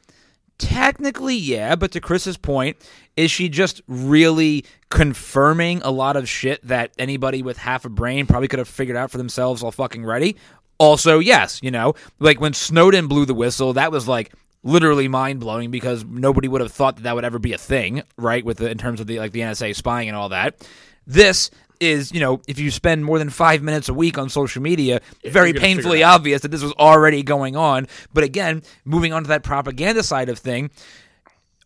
[0.58, 2.78] Technically, yeah, but to Chris's point,
[3.16, 8.26] is she just really confirming a lot of shit that anybody with half a brain
[8.26, 10.36] probably could have figured out for themselves all fucking ready?
[10.78, 15.40] Also, yes, you know, like when Snowden blew the whistle, that was like literally mind
[15.40, 18.44] blowing because nobody would have thought that that would ever be a thing, right?
[18.44, 20.68] With the, in terms of the like the NSA spying and all that.
[21.08, 21.50] This
[21.80, 25.00] is, you know, if you spend more than five minutes a week on social media,
[25.24, 27.88] very you're gonna figure painfully obvious that this was already going on.
[28.14, 30.72] But again, moving on to that propaganda side of thing,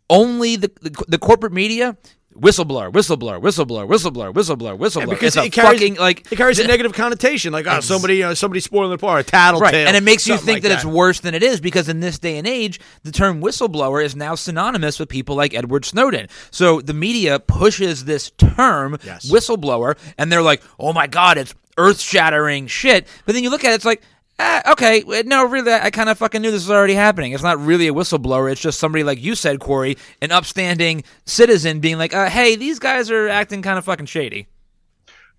[0.09, 1.97] only the the, the corporate media.
[2.33, 5.09] Whistleblower, whistleblower, whistleblower, whistleblower, whistleblower, whistleblower.
[5.09, 8.23] because it's it carries, fucking like it carries a th- negative connotation, like oh, somebody
[8.23, 10.71] uh, somebody spoiling the part, a tattletale, Right, and it makes you think like that,
[10.71, 14.15] it's worse than it is because in this day and age, the term whistleblower is
[14.15, 16.27] now synonymous with people like Edward Snowden.
[16.51, 19.29] So the media pushes this term Yes.
[19.29, 23.71] whistleblower, and they're like, "Oh my god, it's earth-shattering shit." But then you look at
[23.71, 24.01] it, it's like.
[24.39, 27.33] Ah, okay, no, really, I kind of fucking knew this was already happening.
[27.33, 28.51] It's not really a whistleblower.
[28.51, 32.79] It's just somebody like you said, Corey, an upstanding citizen being like, uh, "Hey, these
[32.79, 34.47] guys are acting kind of fucking shady."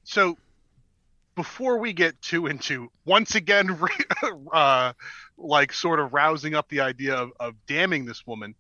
[0.04, 0.36] so
[1.34, 3.76] before we get too into once again,
[4.52, 4.92] uh,
[5.36, 8.54] like sort of rousing up the idea of, of damning this woman,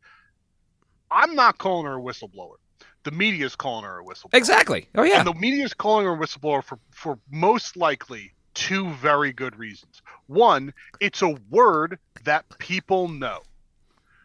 [1.10, 2.56] I'm not calling her a whistleblower.
[3.04, 4.34] The media is calling her a whistleblower.
[4.34, 4.88] Exactly.
[4.94, 5.18] Oh yeah.
[5.18, 9.58] And the media is calling her a whistleblower for, for most likely two very good
[9.58, 10.02] reasons.
[10.26, 13.40] One, it's a word that people know.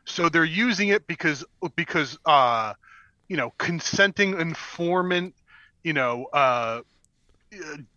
[0.06, 2.74] So they're using it because because uh
[3.28, 5.36] you know, consenting informant,
[5.84, 6.82] you know, uh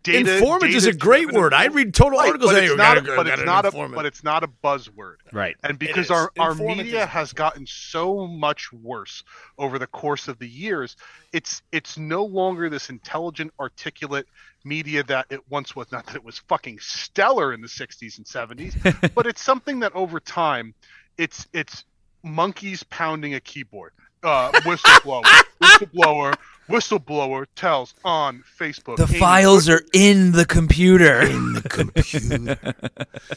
[0.02, 1.54] data Informant is a great driven word.
[1.54, 2.52] I read total Right, articles.
[2.52, 5.16] but it's not, gotta a, but it's not a but it's not a buzzword.
[5.32, 5.56] right.
[5.62, 9.22] And because our, our media has gotten so much worse
[9.58, 10.96] over the course of the years,
[11.32, 14.26] it's it's no longer this intelligent, articulate
[14.64, 15.90] media that it once was.
[15.92, 19.92] Not that it was fucking stellar in the 60s and 70s, but it's something that
[19.94, 20.74] over time,
[21.18, 21.84] it's it's
[22.22, 23.92] monkeys pounding a keyboard.
[24.22, 25.24] Uh, whistleblower,
[25.62, 26.34] whistleblower,
[26.72, 28.96] whistleblower tells on Facebook.
[28.96, 31.20] The Amy files Good- are in the computer.
[31.22, 32.58] In the computer.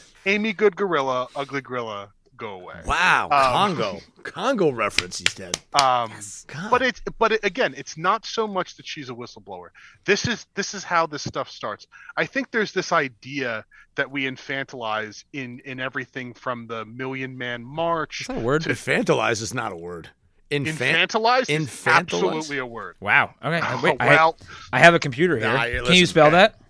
[0.26, 2.80] Amy Good Gorilla, Ugly Gorilla, go away.
[2.84, 5.18] Wow, Um, Congo, Congo reference.
[5.18, 5.58] He dead.
[5.74, 6.12] Um,
[6.48, 6.70] God.
[6.70, 9.68] but it's but it, again, it's not so much that she's a whistleblower.
[10.04, 11.86] This is this is how this stuff starts.
[12.16, 13.64] I think there's this idea
[13.94, 18.22] that we infantilize in in everything from the Million Man March.
[18.22, 18.62] Is that a word?
[18.64, 20.10] Infantilize is not a word.
[20.50, 21.10] Infant.
[21.10, 21.96] Infantilize is infantilize?
[21.96, 22.96] absolutely a word.
[23.00, 23.34] Wow.
[23.44, 23.58] Okay.
[23.58, 24.36] uh, Oh, Wait, I, well,
[24.72, 25.52] I have a computer here.
[25.52, 26.32] Nah, Can listen, you spell man.
[26.32, 26.60] that?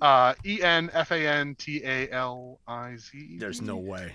[0.00, 3.36] uh, E N F A N T A L I Z.
[3.38, 4.14] There's no way.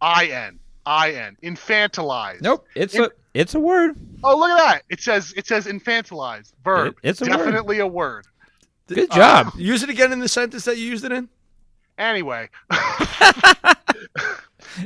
[0.00, 2.40] I N I N infantilize.
[2.40, 2.66] Nope.
[2.74, 3.96] It's a it's a word.
[4.24, 4.82] Oh, look at that!
[4.88, 6.96] It says it says infantilize verb.
[7.02, 7.36] It- it's a word.
[7.36, 8.26] definitely a word.
[8.86, 9.52] Good job.
[9.56, 11.28] Use it again in the sentence that you used it in.
[11.98, 12.48] anyway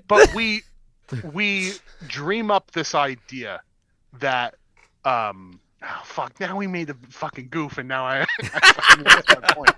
[0.09, 0.63] but we
[1.33, 1.73] we
[2.07, 3.61] dream up this idea
[4.21, 4.55] that
[5.05, 9.71] um oh, fuck now we made a fucking goof and now i, I lost point.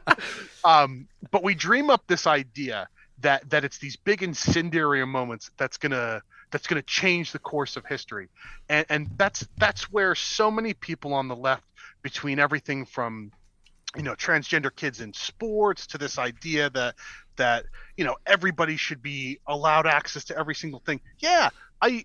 [0.64, 2.88] Um but we dream up this idea
[3.20, 7.84] that that it's these big incendiary moments that's gonna that's gonna change the course of
[7.86, 8.28] history.
[8.68, 11.64] And and that's that's where so many people on the left
[12.02, 13.32] between everything from
[13.96, 16.94] you know transgender kids in sports to this idea that
[17.36, 17.66] that
[17.96, 21.00] you know everybody should be allowed access to every single thing.
[21.18, 22.04] Yeah i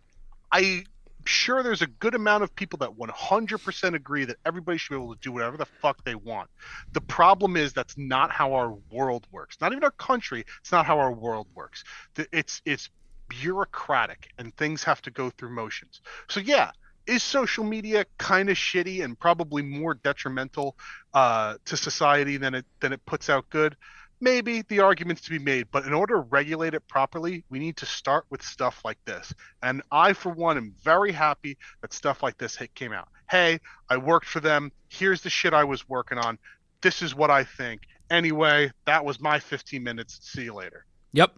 [0.52, 0.84] i
[1.26, 5.14] sure there's a good amount of people that 100% agree that everybody should be able
[5.14, 6.50] to do whatever the fuck they want.
[6.94, 9.58] The problem is that's not how our world works.
[9.62, 11.84] Not even our country it's not how our world works.
[12.32, 12.90] It's it's
[13.28, 16.02] bureaucratic and things have to go through motions.
[16.30, 16.72] So yeah
[17.10, 20.78] is social media kind of shitty and probably more detrimental
[21.14, 23.76] uh, to society than it than it puts out good?
[24.22, 27.78] Maybe the argument's to be made, but in order to regulate it properly, we need
[27.78, 29.34] to start with stuff like this.
[29.64, 33.08] And I, for one, am very happy that stuff like this came out.
[33.30, 34.74] Hey, I worked for them.
[34.90, 36.38] Here's the shit I was working on.
[36.82, 37.84] This is what I think.
[38.10, 40.20] Anyway, that was my 15 minutes.
[40.22, 40.86] See you later.
[41.14, 41.34] Yep.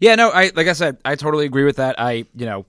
[0.00, 2.00] Yeah, no, I like I said, I totally agree with that.
[2.00, 2.64] I, you know,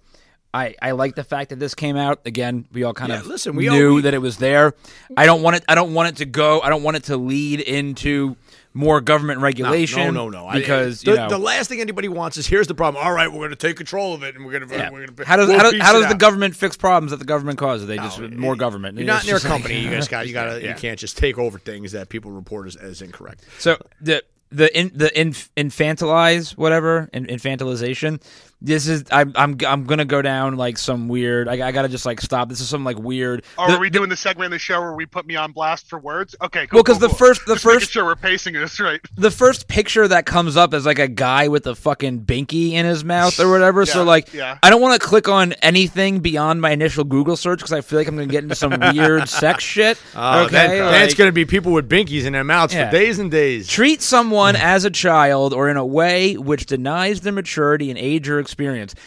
[0.55, 2.21] I I like the fact that this came out.
[2.25, 4.73] Again, we all kind Yeah, of listen, we knew all- we- that it was there.
[5.17, 6.61] I don't want it I don't want it to go.
[6.61, 8.37] I don't want it to lead into
[8.73, 10.13] more government regulation.
[10.13, 10.47] No, no, no.
[10.47, 13.01] I- Because, the, you know, the last thing anybody wants is here's the problem.
[13.03, 14.89] All right, we're going to take control of it, and we're going to yeah.
[14.91, 16.19] we're going to how does we'll how does, how does the out.
[16.19, 17.87] government fix problems that the government causes?
[17.87, 18.97] They just No, more government.
[18.97, 19.79] You're not It's in their just like- company.
[19.81, 20.69] You guys got you got to Yeah.
[20.69, 23.43] you can't just take over things that people report as, as incorrect.
[23.59, 28.21] So the the in, the inf, infantilize whatever in, infantilization.
[28.65, 31.47] This is I'm I'm I'm gonna go down like some weird.
[31.47, 32.49] I, I gotta just like stop.
[32.49, 33.43] This is some like weird.
[33.57, 35.51] Oh, the- are we doing the segment of the show where we put me on
[35.51, 36.35] blast for words?
[36.41, 36.77] Okay, cool.
[36.77, 37.17] Well, 'cause cool, the cool.
[37.17, 38.99] first- the Just first- sure we're pacing this right.
[39.15, 42.85] the first picture that comes up is like a guy with a fucking binky in
[42.85, 43.85] his mouth or whatever.
[43.85, 44.57] so like, yeah.
[44.63, 47.99] I don't want to click on anything beyond my initial Google search because I feel
[47.99, 50.01] like I'm gonna get into some weird sex shit.
[50.15, 52.73] Oh, okay, then, then like- it's going to be people with binkies in their mouths
[52.73, 52.87] Yeah.
[52.89, 53.67] for days and days.
[53.67, 58.27] Treat someone as a child or in a way which denies their maturity and age
[58.27, 58.54] or experience.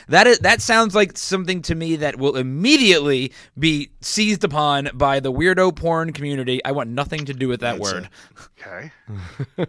[0.09, 5.21] That is that sounds like something to me that will immediately be seized upon by
[5.21, 6.65] the weirdo porn community.
[6.65, 8.09] I want nothing to do with that word.
[8.61, 8.93] Okay.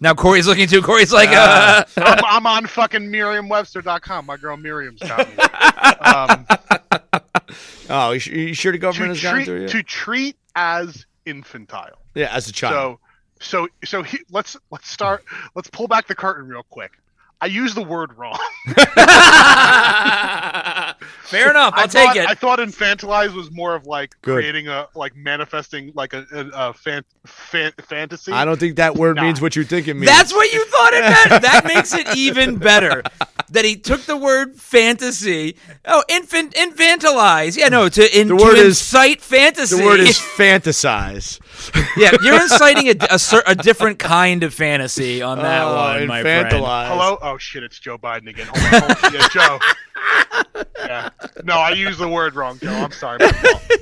[0.00, 0.80] Now Corey's looking too.
[0.80, 4.24] Corey's like, uh, I'm, I'm on fucking Merriam-Webster.com.
[4.24, 5.36] My girl Miriam's got me.
[6.00, 6.46] Um,
[7.88, 9.68] Oh, you, you sure the government has gone through you?
[9.68, 11.98] to treat as infantile.
[12.14, 12.98] yeah, as a child.
[13.40, 15.24] So so so he, let's let's start.
[15.54, 16.92] Let's pull back the curtain real quick.
[17.40, 18.38] I used the word wrong.
[21.24, 21.74] fair enough.
[21.76, 22.28] I'll I take thought, it.
[22.28, 24.36] I thought infantilize was more of like Good.
[24.36, 28.32] creating a like manifesting like a, a, a fan, fan, fantasy.
[28.32, 29.22] I don't think that word Nah.
[29.22, 30.06] means what you think it means.
[30.06, 31.42] That's what you thought it meant.
[31.46, 33.02] That makes it even better.
[33.50, 35.56] That he took the word fantasy.
[35.84, 37.56] Oh, infant, infantilize.
[37.56, 39.76] Yeah, no, to in, The to word is- incite fantasy.
[39.78, 41.38] the word is fantasize.
[41.96, 46.22] Yeah, you're inciting a, a, a different kind of fantasy on that Oh, one, my
[46.22, 46.48] friend.
[46.52, 47.18] Hello?
[47.22, 48.48] Oh shit, it's Joe Biden again.
[48.52, 49.14] Hold on, hold on.
[49.14, 49.58] Yeah, Joe.
[50.78, 51.10] Yeah.
[51.44, 52.72] No, I used the word wrong, Joe.
[52.72, 53.18] I'm sorry.
[53.20, 53.62] my fault.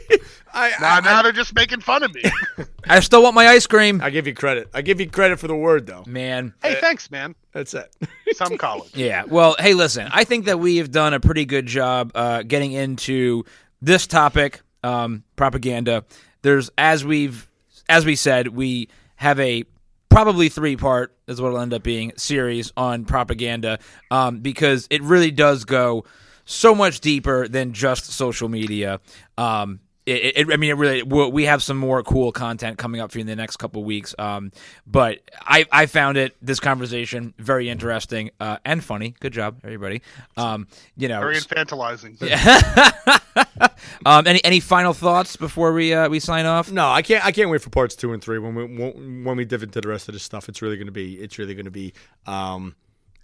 [0.56, 2.22] I, Now, I, now they're just making fun of me.
[2.88, 4.68] I still want my ice cream, I give you credit.
[4.72, 6.04] I give you credit for the word, though.
[6.06, 6.54] man.
[6.62, 7.34] hey, thanks, man.
[7.52, 7.94] That's it.
[8.34, 8.94] Some college.
[8.94, 9.24] Yeah.
[9.26, 10.08] Well, hey, listen.
[10.12, 13.44] I think that we have done a pretty good job uh, getting into
[13.82, 16.04] this topic, um, propaganda.
[16.42, 17.50] There's as we've
[17.88, 19.64] as we said, we have a
[20.08, 23.78] probably three part is what it'll end up being series on propaganda
[24.10, 26.04] um, because it really does go
[26.44, 29.00] so much deeper than just social media.
[29.38, 31.02] Um, it, it, I mean, it really.
[31.02, 33.80] We'll, we have some more cool content coming up for you in the next couple
[33.80, 34.14] of weeks.
[34.18, 34.52] Um,
[34.86, 39.14] but I, I found it this conversation very interesting uh, and funny.
[39.20, 40.02] Good job, everybody.
[40.36, 42.20] Um, you know, Very infantilizing.
[44.06, 46.70] um, any any final thoughts before we uh, we sign off?
[46.70, 47.24] No, I can't.
[47.24, 49.80] I can't wait for parts two and three when we when when we dive into
[49.80, 50.48] the rest of this stuff.
[50.50, 51.14] It's really going to be.
[51.14, 51.94] It's really going to be.
[52.26, 52.74] Um,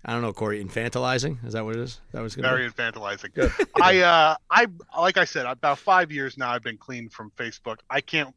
[0.05, 0.65] I don't know, Corey.
[0.65, 2.01] Infantilizing is that what it is?
[2.13, 2.73] That was going to Very be.
[2.75, 3.69] infantilizing.
[3.83, 4.67] I, uh, I,
[4.99, 7.79] like I said, about five years now, I've been clean from Facebook.
[7.91, 8.35] I can't.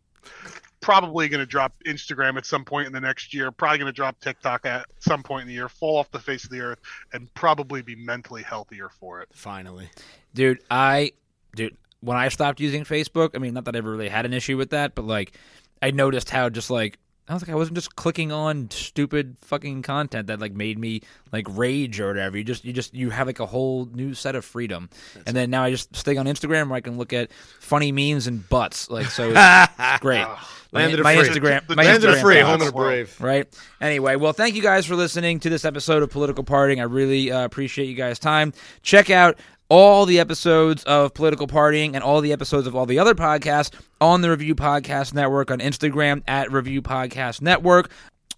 [0.82, 3.52] Probably going to drop Instagram at some point in the next year.
[3.52, 5.70] Probably going to drop TikTok at some point in the year.
[5.70, 6.80] Fall off the face of the earth,
[7.14, 9.30] and probably be mentally healthier for it.
[9.34, 9.90] Finally,
[10.34, 11.12] dude i
[11.56, 14.34] dude when i stopped using facebook i mean not that i ever really had an
[14.34, 15.38] issue with that but like
[15.82, 16.98] i noticed how just like
[17.28, 21.02] i was like i wasn't just clicking on stupid fucking content that like made me
[21.32, 24.36] like rage or whatever you just you just you have like a whole new set
[24.36, 24.90] of freedom
[25.26, 28.28] and then now i just stay on instagram where i can look at funny memes
[28.28, 30.28] and butts like so it's great
[30.74, 31.30] Land of the my free.
[31.30, 33.22] instagram The my land of the Instagram free, home of the brave.
[33.22, 33.48] right?
[33.80, 36.80] Anyway, well, thank you guys for listening to this episode of Political Partying.
[36.80, 38.54] I really uh, appreciate you guys' time.
[38.82, 39.38] Check out
[39.74, 43.74] all the episodes of Political Partying and all the episodes of all the other podcasts
[44.00, 47.90] on the Review Podcast Network on Instagram at Review Podcast Network.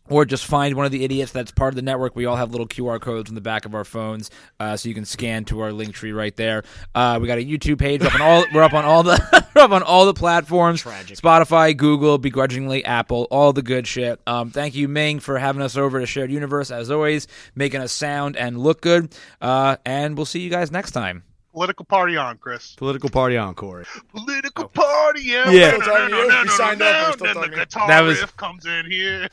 [0.08, 2.16] Or just find one of the idiots that's part of the network.
[2.16, 4.30] We all have little QR codes on the back of our phones,
[4.62, 6.64] uh, so you can scan to our link tree right there.
[6.94, 8.46] Uh, we got a YouTube page up on all.
[8.54, 9.20] We're up on all the
[9.56, 10.84] we're up on all the platforms.
[11.20, 14.22] Spotify, Google, begrudgingly Apple, all the good shit.
[14.26, 17.92] Um, thank you, Ming, for having us over to Shared Universe as always, making us
[17.92, 19.14] sound and look good.
[19.42, 21.25] Uh, and we'll see you guys next time.
[21.56, 22.76] Political party on, Chris.
[22.76, 23.86] Political party on, Corey.
[24.14, 25.22] Political party.
[25.24, 25.50] Yeah.
[25.50, 25.70] Yeah.
[25.70, 26.24] Still talking to you?
[26.34, 27.64] You signed up, Then the talking to you.
[27.64, 29.30] guitar That was- riff comes in here.